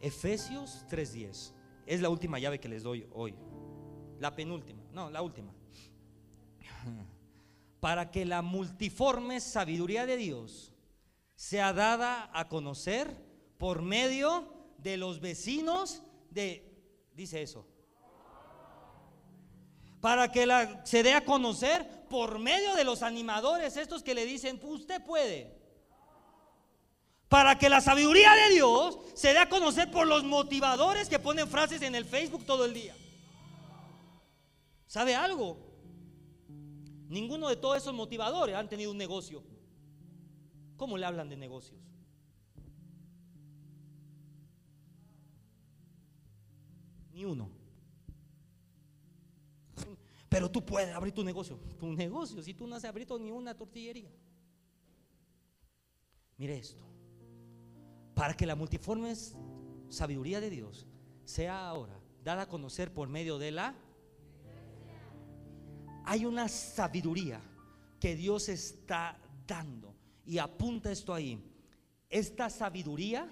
Efesios 0.05 0.85
3:10 0.91 1.55
es 1.87 2.01
la 2.03 2.11
última 2.11 2.39
llave 2.39 2.61
que 2.61 2.69
les 2.69 2.83
doy 2.83 3.07
hoy. 3.13 3.35
La 4.21 4.37
penúltima, 4.37 4.83
no, 4.93 5.09
la 5.09 5.23
última. 5.23 5.55
Para 7.81 8.11
que 8.11 8.27
la 8.27 8.43
multiforme 8.43 9.41
sabiduría 9.41 10.05
de 10.05 10.19
Dios 10.19 10.75
sea 11.37 11.73
dada 11.73 12.31
a 12.35 12.49
conocer 12.49 13.17
por 13.57 13.81
medio 13.81 14.53
de 14.77 14.99
los 14.99 15.21
vecinos 15.21 16.03
de, 16.31 16.71
dice 17.15 17.41
eso, 17.41 17.67
para 20.03 20.31
que 20.31 20.45
la, 20.45 20.85
se 20.85 21.03
dé 21.03 21.15
a 21.15 21.25
conocer 21.25 22.05
por 22.11 22.39
medio 22.39 22.75
de 22.75 22.85
los 22.85 23.03
animadores, 23.03 23.79
estos 23.79 24.03
que 24.03 24.15
le 24.15 24.27
dicen, 24.27 24.61
usted 24.63 25.03
puede. 25.03 25.64
Para 27.35 27.59
que 27.59 27.69
la 27.69 27.81
sabiduría 27.81 28.33
de 28.33 28.55
Dios 28.55 28.97
se 29.15 29.33
dé 29.33 29.39
a 29.39 29.49
conocer 29.49 29.91
por 29.91 30.07
los 30.07 30.23
motivadores 30.23 31.09
que 31.09 31.19
ponen 31.19 31.49
frases 31.49 31.83
en 31.83 31.97
el 31.97 32.05
Facebook 32.05 32.45
todo 32.45 32.65
el 32.65 32.73
día. 32.73 32.95
¿Sabe 34.87 35.17
algo? 35.17 35.59
Ninguno 37.09 37.49
de 37.49 37.57
todos 37.57 37.79
esos 37.79 37.93
motivadores 37.93 38.55
han 38.55 38.69
tenido 38.69 38.93
un 38.93 38.99
negocio. 38.99 39.43
¿Cómo 40.77 40.97
le 40.97 41.07
hablan 41.07 41.29
de 41.29 41.37
negocios? 41.37 41.81
Ni 47.15 47.25
uno. 47.25 47.51
Pero 50.29 50.49
tú 50.53 50.65
puedes 50.65 50.95
abrir 50.95 51.13
tu 51.13 51.25
negocio. 51.25 51.59
Tu 51.81 51.93
negocio, 51.95 52.45
si 52.45 52.55
tú 52.55 52.69
no 52.69 52.77
has 52.77 52.85
abierto 52.85 53.19
ni 53.19 53.33
una 53.33 53.57
tortillería. 53.57 54.13
Mire 56.37 56.59
esto. 56.59 56.95
Para 58.15 58.35
que 58.35 58.47
la 58.47 58.55
multiforme 58.55 59.15
sabiduría 59.89 60.41
de 60.41 60.51
Dios 60.51 60.87
sea 61.25 61.69
ahora 61.69 61.99
dada 62.25 62.43
a 62.43 62.49
conocer 62.49 62.93
por 62.93 63.09
medio 63.09 63.39
de 63.39 63.53
la... 63.53 63.75
Hay 66.07 66.25
una 66.25 66.49
sabiduría 66.49 67.41
que 68.01 68.17
Dios 68.17 68.49
está 68.49 69.19
dando. 69.47 69.95
Y 70.27 70.39
apunta 70.39 70.91
esto 70.91 71.13
ahí. 71.13 71.39
Esta 72.09 72.49
sabiduría 72.51 73.31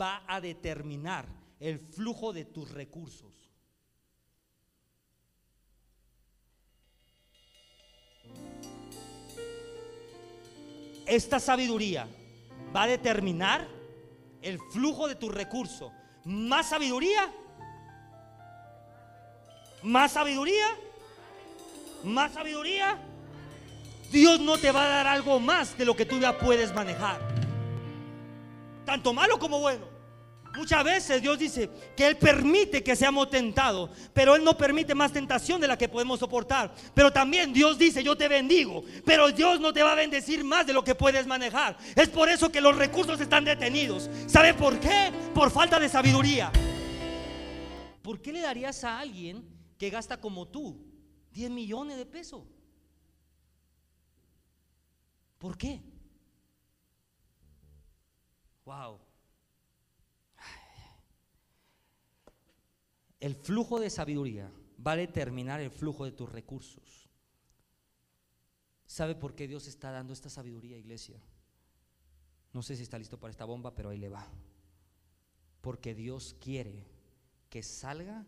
va 0.00 0.24
a 0.26 0.40
determinar 0.40 1.26
el 1.58 1.78
flujo 1.78 2.32
de 2.32 2.44
tus 2.44 2.70
recursos. 2.70 3.32
Esta 11.06 11.38
sabiduría 11.38 12.08
va 12.74 12.82
a 12.82 12.88
determinar 12.88 13.75
el 14.46 14.60
flujo 14.70 15.08
de 15.08 15.16
tus 15.16 15.32
recursos. 15.34 15.92
Más 16.24 16.68
sabiduría. 16.68 17.32
Más 19.82 20.12
sabiduría. 20.12 20.66
Más 22.04 22.32
sabiduría. 22.32 22.98
Dios 24.12 24.40
no 24.40 24.56
te 24.56 24.70
va 24.70 24.84
a 24.84 24.88
dar 24.88 25.06
algo 25.08 25.40
más 25.40 25.76
de 25.76 25.84
lo 25.84 25.96
que 25.96 26.06
tú 26.06 26.18
ya 26.20 26.38
puedes 26.38 26.72
manejar. 26.72 27.20
Tanto 28.84 29.12
malo 29.12 29.38
como 29.38 29.58
bueno. 29.58 29.95
Muchas 30.56 30.82
veces 30.82 31.20
Dios 31.20 31.38
dice 31.38 31.68
que 31.94 32.06
Él 32.06 32.16
permite 32.16 32.82
que 32.82 32.96
seamos 32.96 33.28
tentados, 33.28 33.90
pero 34.12 34.34
Él 34.34 34.42
no 34.42 34.56
permite 34.56 34.94
más 34.94 35.12
tentación 35.12 35.60
de 35.60 35.68
la 35.68 35.76
que 35.76 35.88
podemos 35.88 36.18
soportar. 36.18 36.74
Pero 36.94 37.12
también 37.12 37.52
Dios 37.52 37.78
dice, 37.78 38.02
yo 38.02 38.16
te 38.16 38.26
bendigo, 38.26 38.82
pero 39.04 39.30
Dios 39.30 39.60
no 39.60 39.72
te 39.72 39.82
va 39.82 39.92
a 39.92 39.96
bendecir 39.96 40.44
más 40.44 40.66
de 40.66 40.72
lo 40.72 40.82
que 40.82 40.94
puedes 40.94 41.26
manejar. 41.26 41.76
Es 41.94 42.08
por 42.08 42.28
eso 42.28 42.50
que 42.50 42.60
los 42.60 42.76
recursos 42.76 43.20
están 43.20 43.44
detenidos. 43.44 44.08
¿Sabe 44.26 44.54
por 44.54 44.80
qué? 44.80 45.12
Por 45.34 45.50
falta 45.50 45.78
de 45.78 45.88
sabiduría. 45.88 46.50
¿Por 48.02 48.22
qué 48.22 48.32
le 48.32 48.40
darías 48.40 48.82
a 48.84 48.98
alguien 48.98 49.44
que 49.78 49.90
gasta 49.90 50.20
como 50.20 50.48
tú 50.48 50.80
10 51.32 51.50
millones 51.50 51.98
de 51.98 52.06
pesos? 52.06 52.44
¿Por 55.38 55.58
qué? 55.58 55.82
Wow. 58.64 58.98
El 63.26 63.34
flujo 63.34 63.80
de 63.80 63.90
sabiduría 63.90 64.52
va 64.86 64.92
a 64.92 64.96
determinar 64.96 65.60
el 65.60 65.72
flujo 65.72 66.04
de 66.04 66.12
tus 66.12 66.30
recursos. 66.30 67.10
¿Sabe 68.86 69.16
por 69.16 69.34
qué 69.34 69.48
Dios 69.48 69.66
está 69.66 69.90
dando 69.90 70.12
esta 70.12 70.30
sabiduría, 70.30 70.78
iglesia? 70.78 71.20
No 72.52 72.62
sé 72.62 72.76
si 72.76 72.84
está 72.84 73.00
listo 73.00 73.18
para 73.18 73.32
esta 73.32 73.44
bomba, 73.44 73.74
pero 73.74 73.90
ahí 73.90 73.98
le 73.98 74.10
va. 74.10 74.24
Porque 75.60 75.92
Dios 75.92 76.36
quiere 76.40 76.86
que 77.50 77.64
salga 77.64 78.24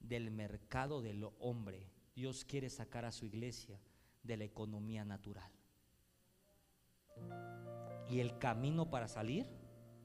del 0.00 0.30
mercado 0.30 1.00
del 1.00 1.26
hombre. 1.38 1.90
Dios 2.14 2.44
quiere 2.44 2.68
sacar 2.68 3.06
a 3.06 3.12
su 3.12 3.24
iglesia 3.24 3.80
de 4.22 4.36
la 4.36 4.44
economía 4.44 5.06
natural. 5.06 5.50
Y 8.10 8.20
el 8.20 8.36
camino 8.36 8.90
para 8.90 9.08
salir 9.08 9.46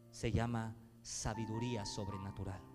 se 0.09 0.31
llama 0.31 0.77
sabiduría 1.01 1.85
sobrenatural. 1.85 2.70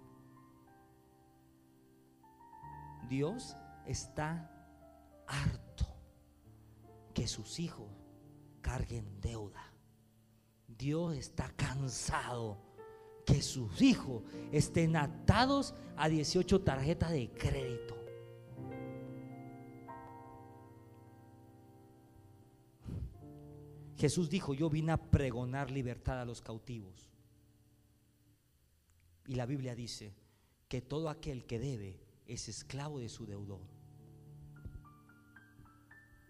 Dios 3.08 3.56
está 3.86 4.50
harto 5.26 5.86
que 7.14 7.26
sus 7.26 7.58
hijos 7.60 7.88
carguen 8.60 9.20
deuda. 9.20 9.72
Dios 10.66 11.16
está 11.16 11.48
cansado 11.56 12.58
que 13.24 13.42
sus 13.42 13.80
hijos 13.80 14.22
estén 14.52 14.96
atados 14.96 15.74
a 15.96 16.08
18 16.08 16.60
tarjetas 16.62 17.10
de 17.10 17.30
crédito. 17.30 17.96
Jesús 23.96 24.28
dijo, 24.28 24.52
yo 24.52 24.68
vine 24.68 24.92
a 24.92 24.98
pregonar 24.98 25.70
libertad 25.70 26.20
a 26.20 26.24
los 26.24 26.42
cautivos. 26.42 27.10
Y 29.26 29.34
la 29.34 29.46
Biblia 29.46 29.74
dice 29.74 30.14
que 30.68 30.82
todo 30.82 31.08
aquel 31.08 31.46
que 31.46 31.58
debe 31.58 32.05
es 32.26 32.48
esclavo 32.48 32.98
de 32.98 33.08
su 33.08 33.26
deudor. 33.26 33.60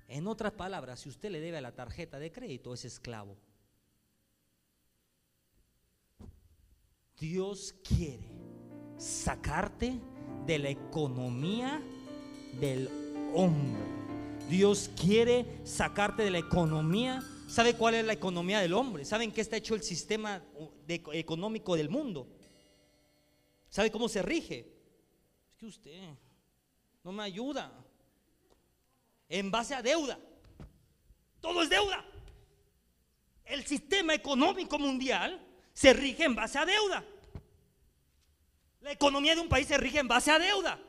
En 0.09 0.27
otras 0.27 0.53
palabras, 0.53 1.01
si 1.01 1.09
usted 1.09 1.31
le 1.31 1.41
debe 1.41 1.59
a 1.59 1.61
la 1.61 1.75
tarjeta 1.75 2.19
de 2.19 2.31
crédito, 2.31 2.73
es 2.75 2.85
esclavo. 2.85 3.37
Dios 7.19 7.75
quiere 7.83 8.29
sacarte 8.99 9.99
de 10.47 10.59
la 10.59 10.69
economía 10.69 11.83
del 12.61 12.89
hombre. 13.35 13.83
Dios 14.49 14.91
quiere 15.01 15.61
sacarte 15.65 16.23
de 16.23 16.31
la 16.31 16.39
economía. 16.39 17.23
¿Sabe 17.49 17.75
cuál 17.75 17.95
es 17.95 18.05
la 18.05 18.13
economía 18.13 18.61
del 18.61 18.75
hombre? 18.75 19.05
¿Saben 19.05 19.33
qué 19.33 19.41
está 19.41 19.57
hecho 19.57 19.75
el 19.75 19.83
sistema 19.83 20.45
económico 20.87 21.75
del 21.75 21.89
mundo? 21.89 22.29
¿Sabe 23.69 23.91
cómo 23.91 24.09
se 24.09 24.23
rige? 24.23 24.76
Que 25.59 25.67
usted 25.67 26.15
no 27.03 27.13
me 27.13 27.23
ayuda. 27.23 27.73
En 29.29 29.51
base 29.51 29.75
a 29.75 29.83
deuda. 29.83 30.19
Todo 31.41 31.63
es 31.63 31.71
deuda. 31.71 32.05
El 33.45 33.65
sistema 33.65 34.15
económico 34.15 34.79
mundial 34.79 35.41
se 35.73 35.93
rige 35.93 36.25
en 36.25 36.35
base 36.35 36.59
a 36.59 36.67
deuda. 36.67 37.05
La 38.81 38.93
economía 38.93 39.35
de 39.35 39.41
un 39.41 39.49
país 39.49 39.67
se 39.67 39.79
rige 39.79 39.99
en 39.99 40.09
base 40.09 40.31
a 40.31 40.39
deuda. 40.39 40.81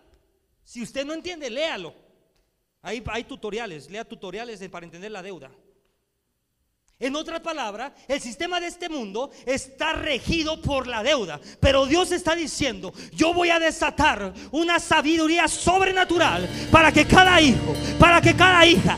Si 0.64 0.82
usted 0.82 1.06
no 1.06 1.14
entiende, 1.14 1.50
léalo. 1.50 1.94
Ahí 2.82 3.04
hay 3.08 3.24
tutoriales, 3.24 3.90
lea 3.90 4.06
tutoriales 4.06 4.68
para 4.70 4.86
entender 4.86 5.12
la 5.12 5.22
deuda. 5.22 5.52
En 7.00 7.16
otra 7.16 7.40
palabra, 7.40 7.94
el 8.08 8.20
sistema 8.20 8.60
de 8.60 8.66
este 8.66 8.90
mundo 8.90 9.30
está 9.46 9.94
regido 9.94 10.60
por 10.60 10.88
la 10.88 11.04
deuda. 11.04 11.40
Pero 11.60 11.86
Dios 11.86 12.12
está 12.12 12.34
diciendo, 12.34 12.92
yo 13.14 13.36
voy 13.36 13.52
a 13.52 13.60
desatar 13.60 14.34
una 14.50 14.80
sabiduría 14.80 15.48
sobrenatural 15.48 16.50
para 16.72 16.92
que 16.92 17.06
cada 17.06 17.40
hijo, 17.40 17.76
para 18.00 18.20
que 18.20 18.36
cada 18.36 18.66
hija 18.66 18.98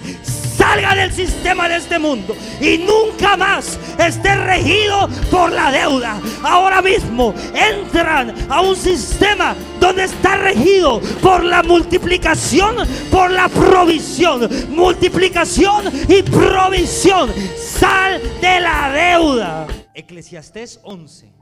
salga 0.60 0.94
del 0.94 1.14
sistema 1.14 1.70
de 1.70 1.78
este 1.78 1.98
mundo 1.98 2.36
y 2.60 2.80
nunca 2.80 3.38
más 3.38 3.80
esté 3.98 4.36
regido 4.36 5.08
por 5.32 5.52
la 5.54 5.72
deuda. 5.72 6.22
Ahora 6.44 6.82
mismo 6.82 7.34
entran 7.54 8.36
a 8.52 8.60
un 8.62 8.76
sistema 8.76 9.56
donde 9.80 10.04
está 10.04 10.36
regido 10.36 11.00
por 11.22 11.46
la 11.46 11.64
multiplicación, 11.64 12.76
por 13.10 13.32
la 13.32 13.48
provisión. 13.48 14.50
Multiplicación 14.70 15.86
y 16.10 16.24
provisión. 16.24 17.32
Sal 17.58 18.22
de 18.42 18.60
la 18.60 18.92
deuda. 18.92 19.68
Eclesiastés 19.94 20.82
11, 20.84 21.34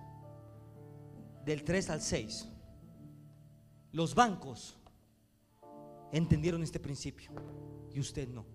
del 1.43 1.63
3 1.63 1.89
al 1.89 2.01
6. 2.01 2.49
Los 3.93 4.13
bancos 4.13 4.78
entendieron 6.11 6.61
este 6.61 6.80
principio 6.80 7.32
y 7.91 7.99
usted 7.99 8.28
no 8.28 8.45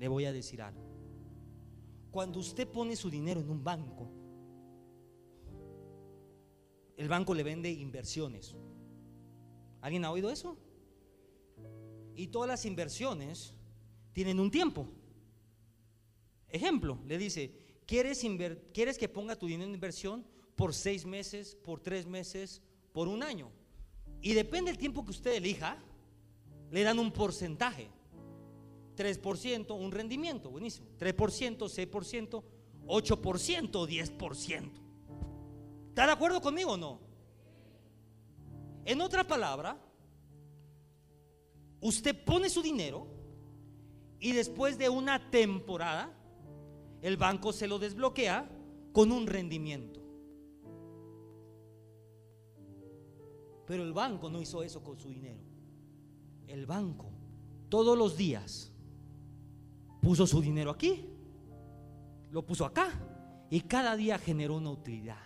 le 0.00 0.08
voy 0.08 0.24
a 0.24 0.32
decir 0.32 0.62
algo. 0.62 0.80
Cuando 2.10 2.40
usted 2.40 2.66
pone 2.66 2.96
su 2.96 3.10
dinero 3.10 3.38
en 3.38 3.50
un 3.50 3.62
banco, 3.62 4.10
el 6.96 7.06
banco 7.06 7.34
le 7.34 7.42
vende 7.42 7.70
inversiones. 7.70 8.56
¿Alguien 9.82 10.06
ha 10.06 10.10
oído 10.10 10.30
eso? 10.30 10.56
Y 12.16 12.28
todas 12.28 12.48
las 12.48 12.64
inversiones 12.64 13.54
tienen 14.14 14.40
un 14.40 14.50
tiempo. 14.50 14.88
Ejemplo, 16.48 16.98
le 17.06 17.18
dice, 17.18 17.54
¿quieres, 17.86 18.24
¿quieres 18.72 18.96
que 18.96 19.08
ponga 19.08 19.36
tu 19.36 19.46
dinero 19.46 19.68
en 19.68 19.74
inversión 19.74 20.26
por 20.56 20.72
seis 20.72 21.04
meses, 21.04 21.56
por 21.56 21.78
tres 21.78 22.06
meses, 22.06 22.62
por 22.92 23.06
un 23.06 23.22
año? 23.22 23.52
Y 24.22 24.32
depende 24.32 24.70
del 24.70 24.78
tiempo 24.78 25.04
que 25.04 25.10
usted 25.10 25.34
elija, 25.34 25.76
le 26.70 26.82
dan 26.82 26.98
un 26.98 27.12
porcentaje. 27.12 27.99
3%, 29.00 29.74
un 29.74 29.90
rendimiento, 29.90 30.50
buenísimo. 30.50 30.88
3%, 30.98 31.56
6%, 31.56 32.42
8%, 32.86 33.86
10%. 33.86 34.70
¿Está 35.88 36.06
de 36.06 36.12
acuerdo 36.12 36.42
conmigo 36.42 36.72
o 36.72 36.76
no? 36.76 37.00
En 38.84 39.00
otra 39.00 39.26
palabra, 39.26 39.80
usted 41.80 42.24
pone 42.24 42.50
su 42.50 42.60
dinero 42.60 43.06
y 44.18 44.32
después 44.32 44.76
de 44.76 44.90
una 44.90 45.30
temporada, 45.30 46.14
el 47.00 47.16
banco 47.16 47.54
se 47.54 47.66
lo 47.66 47.78
desbloquea 47.78 48.50
con 48.92 49.12
un 49.12 49.26
rendimiento. 49.26 50.00
Pero 53.66 53.82
el 53.82 53.94
banco 53.94 54.28
no 54.28 54.42
hizo 54.42 54.62
eso 54.62 54.82
con 54.82 54.98
su 54.98 55.08
dinero. 55.08 55.40
El 56.46 56.66
banco 56.66 57.10
todos 57.70 57.96
los 57.96 58.16
días 58.16 58.69
puso 60.00 60.26
su 60.26 60.40
dinero 60.40 60.70
aquí, 60.70 61.08
lo 62.30 62.44
puso 62.44 62.64
acá 62.64 62.90
y 63.50 63.60
cada 63.62 63.96
día 63.96 64.18
generó 64.18 64.56
una 64.56 64.70
utilidad. 64.70 65.22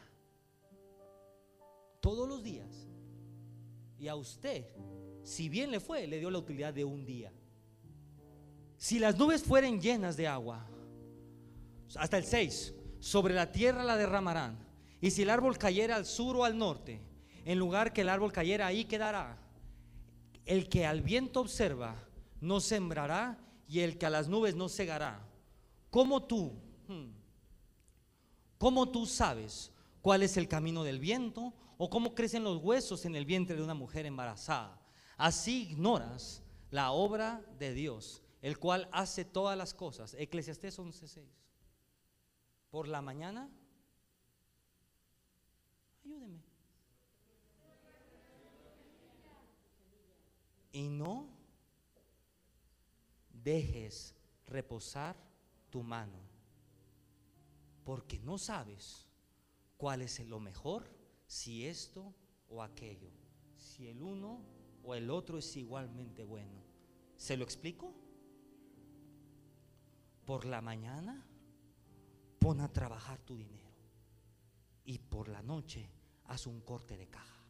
Todos 2.00 2.28
los 2.28 2.42
días. 2.42 2.88
Y 3.98 4.08
a 4.08 4.16
usted, 4.16 4.66
si 5.22 5.48
bien 5.48 5.70
le 5.70 5.80
fue, 5.80 6.06
le 6.06 6.18
dio 6.18 6.30
la 6.30 6.38
utilidad 6.38 6.74
de 6.74 6.84
un 6.84 7.04
día. 7.04 7.32
Si 8.76 8.98
las 8.98 9.16
nubes 9.16 9.42
fueren 9.42 9.80
llenas 9.80 10.16
de 10.16 10.28
agua, 10.28 10.66
hasta 11.96 12.18
el 12.18 12.24
6, 12.24 12.74
sobre 12.98 13.34
la 13.34 13.52
tierra 13.52 13.84
la 13.84 13.96
derramarán. 13.96 14.58
Y 15.00 15.10
si 15.10 15.22
el 15.22 15.30
árbol 15.30 15.56
cayera 15.58 15.96
al 15.96 16.06
sur 16.06 16.36
o 16.36 16.44
al 16.44 16.58
norte, 16.58 17.00
en 17.44 17.58
lugar 17.58 17.92
que 17.92 18.00
el 18.00 18.08
árbol 18.08 18.32
cayera, 18.32 18.66
ahí 18.66 18.84
quedará. 18.84 19.38
El 20.44 20.68
que 20.68 20.86
al 20.86 21.02
viento 21.02 21.40
observa, 21.40 21.96
no 22.40 22.60
sembrará, 22.60 23.38
y 23.68 23.80
el 23.80 23.98
que 23.98 24.06
a 24.06 24.10
las 24.10 24.28
nubes 24.28 24.54
no 24.54 24.68
cegará. 24.68 25.26
¿Cómo 25.90 26.22
tú? 26.24 26.52
Hmm, 26.88 27.10
¿Cómo 28.58 28.88
tú 28.88 29.06
sabes 29.06 29.72
cuál 30.02 30.22
es 30.22 30.36
el 30.36 30.48
camino 30.48 30.84
del 30.84 30.98
viento 30.98 31.52
o 31.76 31.90
cómo 31.90 32.14
crecen 32.14 32.44
los 32.44 32.58
huesos 32.58 33.04
en 33.04 33.16
el 33.16 33.26
vientre 33.26 33.56
de 33.56 33.62
una 33.62 33.74
mujer 33.74 34.06
embarazada? 34.06 34.80
Así 35.16 35.70
ignoras 35.70 36.42
la 36.70 36.92
obra 36.92 37.44
de 37.58 37.74
Dios 37.74 38.24
el 38.44 38.58
cual 38.58 38.90
hace 38.92 39.24
todas 39.24 39.56
las 39.56 39.72
cosas. 39.72 40.14
Eclesiastés 40.18 40.78
11:6. 40.78 41.24
Por 42.70 42.88
la 42.88 43.00
mañana, 43.00 43.48
ayúdeme. 46.04 46.42
Y 50.72 50.88
no 50.88 51.34
dejes 53.45 54.14
reposar 54.47 55.16
tu 55.70 55.82
mano, 55.82 56.18
porque 57.84 58.18
no 58.18 58.38
sabes 58.38 59.07
cuál 59.76 60.01
es 60.01 60.18
lo 60.26 60.40
mejor, 60.40 60.88
si 61.26 61.66
esto 61.66 62.14
o 62.49 62.62
aquello, 62.62 63.11
si 63.57 63.88
el 63.88 64.03
uno 64.03 64.40
o 64.82 64.95
el 64.95 65.11
otro 65.11 65.38
es 65.38 65.57
igualmente 65.57 66.24
bueno. 66.24 66.64
¿Se 67.16 67.36
lo 67.36 67.45
explico? 67.45 67.95
Por 70.24 70.47
la 70.47 70.62
mañana 70.62 71.26
pon 72.38 72.61
a 72.61 72.72
trabajar 72.72 73.20
tu 73.20 73.36
dinero 73.36 73.70
y 74.84 74.99
por 74.99 75.28
la 75.28 75.42
noche 75.42 75.90
haz 76.24 76.47
un 76.47 76.61
corte 76.61 76.97
de 76.97 77.09
caja. 77.09 77.45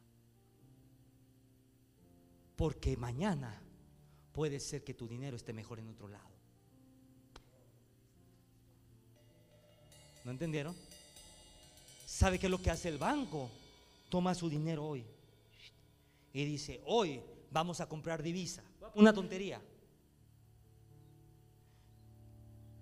Porque 2.55 2.95
mañana 2.95 3.64
puede 4.35 4.59
ser 4.59 4.83
que 4.83 4.93
tu 4.93 5.07
dinero 5.07 5.37
esté 5.37 5.53
mejor 5.53 5.79
en 5.79 5.87
otro 5.87 6.09
lado. 6.09 6.29
¿No 10.25 10.31
entendieron? 10.31 10.75
¿Sabe 12.05 12.37
qué 12.37 12.47
es 12.47 12.51
lo 12.51 12.61
que 12.61 12.69
hace 12.69 12.89
el 12.89 12.97
banco? 12.97 13.49
Toma 14.09 14.35
su 14.35 14.49
dinero 14.49 14.85
hoy 14.85 15.05
y 16.33 16.43
dice, 16.43 16.81
hoy 16.85 17.21
vamos 17.49 17.79
a 17.79 17.87
comprar 17.87 18.21
divisa. 18.21 18.61
Una 18.95 19.13
tontería. 19.13 19.61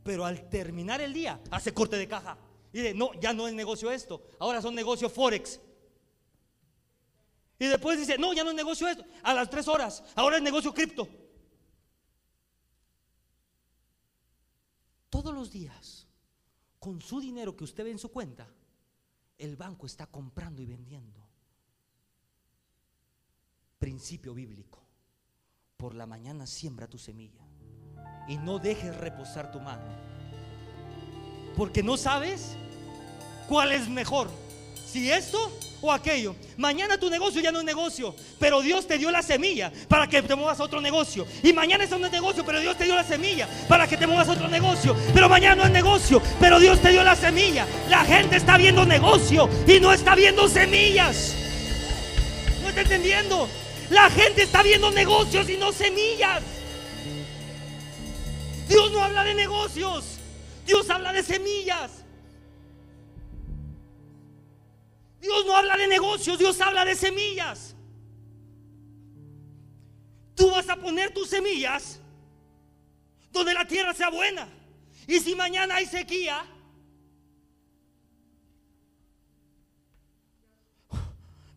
Pero 0.03 0.25
al 0.25 0.49
terminar 0.49 1.01
el 1.01 1.13
día, 1.13 1.39
hace 1.51 1.71
corte 1.71 1.97
de 1.97 2.07
caja. 2.07 2.35
Y 2.73 2.79
dice, 2.79 2.93
no, 2.95 3.13
ya 3.19 3.31
no 3.31 3.47
es 3.47 3.53
negocio 3.53 3.91
esto, 3.91 4.23
ahora 4.39 4.59
son 4.59 4.73
negocios 4.73 5.11
Forex. 5.11 5.59
Y 7.59 7.67
después 7.67 7.99
dice, 7.99 8.17
no, 8.17 8.33
ya 8.33 8.43
no 8.43 8.49
es 8.49 8.55
negocio 8.55 8.87
esto, 8.87 9.05
a 9.21 9.35
las 9.35 9.51
tres 9.51 9.67
horas, 9.67 10.03
ahora 10.15 10.37
es 10.37 10.41
negocio 10.41 10.73
cripto. 10.73 11.07
Todos 15.13 15.31
días, 15.51 16.07
con 16.79 17.01
su 17.01 17.19
dinero 17.19 17.55
que 17.55 17.63
usted 17.63 17.83
ve 17.83 17.91
en 17.91 17.99
su 17.99 18.09
cuenta, 18.09 18.47
el 19.37 19.55
banco 19.55 19.85
está 19.85 20.07
comprando 20.07 20.61
y 20.61 20.65
vendiendo. 20.65 21.21
Principio 23.79 24.33
bíblico. 24.33 24.81
Por 25.77 25.95
la 25.95 26.05
mañana 26.05 26.47
siembra 26.47 26.87
tu 26.87 26.97
semilla 26.97 27.45
y 28.27 28.37
no 28.37 28.59
dejes 28.59 28.95
reposar 28.95 29.51
tu 29.51 29.59
mano. 29.59 29.83
Porque 31.57 31.83
no 31.83 31.97
sabes 31.97 32.55
cuál 33.47 33.71
es 33.71 33.89
mejor, 33.89 34.29
si 34.93 35.11
esto 35.11 35.51
o 35.81 35.91
aquello. 35.91 36.35
Mañana 36.55 36.99
tu 36.99 37.09
negocio 37.09 37.41
ya 37.41 37.51
no 37.51 37.59
es 37.59 37.65
negocio, 37.65 38.15
pero 38.39 38.61
Dios 38.61 38.87
te 38.87 38.99
dio 38.99 39.09
la 39.09 39.23
semilla 39.23 39.73
para 39.89 40.07
que 40.07 40.21
te 40.21 40.35
muevas 40.35 40.59
a 40.59 40.63
otro 40.63 40.79
negocio. 40.79 41.25
Y 41.41 41.51
mañana 41.51 41.83
eso 41.83 41.97
no 41.97 42.05
es 42.05 42.11
negocio, 42.11 42.45
pero 42.45 42.59
Dios 42.59 42.77
te 42.77 42.83
dio 42.83 42.95
la 42.95 43.03
semilla 43.03 43.47
para 43.67 43.87
que 43.87 43.97
te 43.97 44.05
muevas 44.05 44.29
a 44.29 44.33
otro 44.33 44.47
negocio. 44.47 44.95
Pero 45.11 45.27
mañana 45.27 45.55
no 45.55 45.63
es 45.63 45.71
negocio, 45.71 46.21
pero 46.39 46.59
Dios 46.59 46.79
te 46.79 46.91
dio 46.91 47.03
la 47.03 47.15
semilla. 47.15 47.65
La 47.89 48.05
gente 48.05 48.37
está 48.37 48.55
viendo 48.55 48.85
negocio 48.85 49.49
y 49.67 49.79
no 49.79 49.91
está 49.91 50.13
viendo 50.13 50.47
semillas. 50.47 51.33
¿No 52.61 52.69
está 52.69 52.81
entendiendo? 52.81 53.49
La 53.89 54.11
gente 54.11 54.43
está 54.43 54.61
viendo 54.61 54.91
negocios 54.91 55.49
y 55.49 55.57
no 55.57 55.71
semillas. 55.71 56.43
Dios 58.69 58.91
no 58.91 59.03
habla 59.03 59.23
de 59.23 59.33
negocios. 59.33 60.05
Dios 60.67 60.87
habla 60.91 61.11
de 61.11 61.23
semillas. 61.23 62.02
Dios 65.23 65.45
no 65.45 65.55
habla 65.55 65.77
de 65.77 65.87
negocios, 65.87 66.37
Dios 66.37 66.59
habla 66.59 66.83
de 66.83 66.95
semillas. 66.95 67.77
Tú 70.35 70.51
vas 70.51 70.67
a 70.67 70.75
poner 70.75 71.13
tus 71.13 71.29
semillas 71.29 72.01
donde 73.31 73.53
la 73.53 73.65
tierra 73.65 73.93
sea 73.93 74.09
buena. 74.09 74.49
Y 75.07 75.21
si 75.21 75.33
mañana 75.33 75.75
hay 75.75 75.85
sequía, 75.85 76.45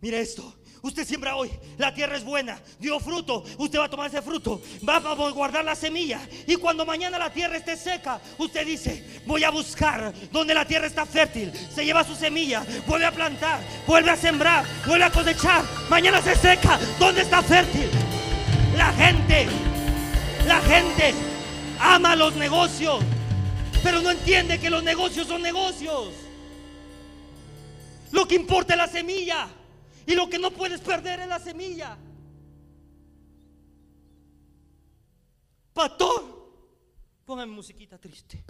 mira 0.00 0.18
esto, 0.18 0.54
Usted 0.86 1.04
siembra 1.04 1.34
hoy, 1.34 1.50
la 1.78 1.92
tierra 1.92 2.16
es 2.16 2.22
buena, 2.22 2.60
dio 2.78 3.00
fruto, 3.00 3.42
usted 3.58 3.80
va 3.80 3.86
a 3.86 3.90
tomar 3.90 4.06
ese 4.06 4.22
fruto, 4.22 4.62
va 4.88 4.98
a 4.98 5.30
guardar 5.32 5.64
la 5.64 5.74
semilla. 5.74 6.20
Y 6.46 6.54
cuando 6.54 6.86
mañana 6.86 7.18
la 7.18 7.28
tierra 7.28 7.56
esté 7.56 7.76
seca, 7.76 8.20
usted 8.38 8.64
dice, 8.64 9.20
voy 9.26 9.42
a 9.42 9.50
buscar 9.50 10.14
donde 10.30 10.54
la 10.54 10.64
tierra 10.64 10.86
está 10.86 11.04
fértil. 11.04 11.52
Se 11.74 11.84
lleva 11.84 12.04
su 12.04 12.14
semilla, 12.14 12.64
vuelve 12.86 13.04
a 13.04 13.10
plantar, 13.10 13.58
vuelve 13.84 14.12
a 14.12 14.16
sembrar, 14.16 14.64
vuelve 14.86 15.04
a 15.06 15.10
cosechar. 15.10 15.64
Mañana 15.90 16.22
se 16.22 16.36
seca, 16.36 16.78
¿dónde 17.00 17.22
está 17.22 17.42
fértil? 17.42 17.90
La 18.76 18.92
gente, 18.92 19.48
la 20.46 20.60
gente 20.60 21.14
ama 21.80 22.14
los 22.14 22.36
negocios, 22.36 23.00
pero 23.82 24.00
no 24.02 24.12
entiende 24.12 24.60
que 24.60 24.70
los 24.70 24.84
negocios 24.84 25.26
son 25.26 25.42
negocios. 25.42 26.10
Lo 28.12 28.28
que 28.28 28.36
importa 28.36 28.74
es 28.74 28.78
la 28.78 28.86
semilla. 28.86 29.48
Y 30.06 30.14
lo 30.14 30.28
que 30.30 30.38
no 30.38 30.52
puedes 30.52 30.80
perder 30.80 31.20
es 31.20 31.28
la 31.28 31.40
semilla. 31.40 31.98
Pastor, 35.72 36.22
póngame 37.24 37.52
musiquita 37.52 37.98
triste. 37.98 38.44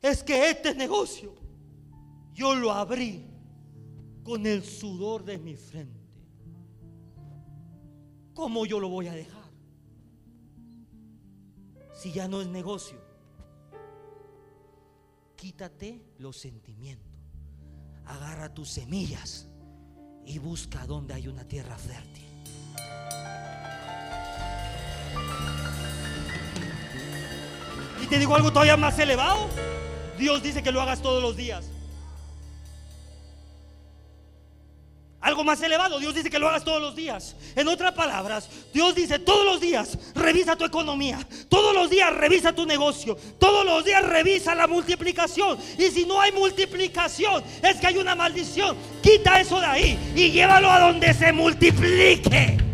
Es 0.00 0.22
que 0.22 0.50
este 0.50 0.74
negocio 0.74 1.34
yo 2.32 2.54
lo 2.54 2.72
abrí 2.72 3.24
con 4.22 4.46
el 4.46 4.64
sudor 4.64 5.24
de 5.24 5.38
mi 5.38 5.56
frente. 5.56 6.00
¿Cómo 8.32 8.66
yo 8.66 8.80
lo 8.80 8.88
voy 8.88 9.08
a 9.08 9.12
dejar? 9.12 9.44
Si 11.92 12.12
ya 12.12 12.26
no 12.26 12.40
es 12.40 12.48
negocio. 12.48 12.98
Quítate 15.36 16.02
los 16.18 16.38
sentimientos. 16.38 17.06
Agarra 18.06 18.52
tus 18.52 18.70
semillas 18.70 19.48
y 20.26 20.38
busca 20.38 20.86
donde 20.86 21.14
hay 21.14 21.28
una 21.28 21.44
tierra 21.44 21.76
fértil. 21.76 22.24
Y 28.02 28.06
te 28.06 28.18
digo 28.18 28.34
algo 28.34 28.52
todavía 28.52 28.76
más 28.76 28.98
elevado. 28.98 29.48
Dios 30.18 30.42
dice 30.42 30.62
que 30.62 30.72
lo 30.72 30.80
hagas 30.80 31.00
todos 31.02 31.22
los 31.22 31.36
días. 31.36 31.73
Algo 35.34 35.42
más 35.42 35.60
elevado, 35.62 35.98
Dios 35.98 36.14
dice 36.14 36.30
que 36.30 36.38
lo 36.38 36.48
hagas 36.48 36.62
todos 36.62 36.80
los 36.80 36.94
días. 36.94 37.34
En 37.56 37.66
otras 37.66 37.90
palabras, 37.90 38.48
Dios 38.72 38.94
dice 38.94 39.18
todos 39.18 39.44
los 39.44 39.60
días, 39.60 39.98
revisa 40.14 40.54
tu 40.54 40.64
economía. 40.64 41.26
Todos 41.48 41.74
los 41.74 41.90
días 41.90 42.14
revisa 42.14 42.52
tu 42.52 42.64
negocio. 42.64 43.16
Todos 43.36 43.66
los 43.66 43.84
días 43.84 44.04
revisa 44.04 44.54
la 44.54 44.68
multiplicación. 44.68 45.58
Y 45.76 45.90
si 45.90 46.06
no 46.06 46.20
hay 46.20 46.30
multiplicación, 46.30 47.42
es 47.64 47.78
que 47.78 47.86
hay 47.88 47.96
una 47.96 48.14
maldición. 48.14 48.76
Quita 49.02 49.40
eso 49.40 49.58
de 49.58 49.66
ahí 49.66 50.12
y 50.14 50.30
llévalo 50.30 50.70
a 50.70 50.78
donde 50.78 51.12
se 51.12 51.32
multiplique. 51.32 52.73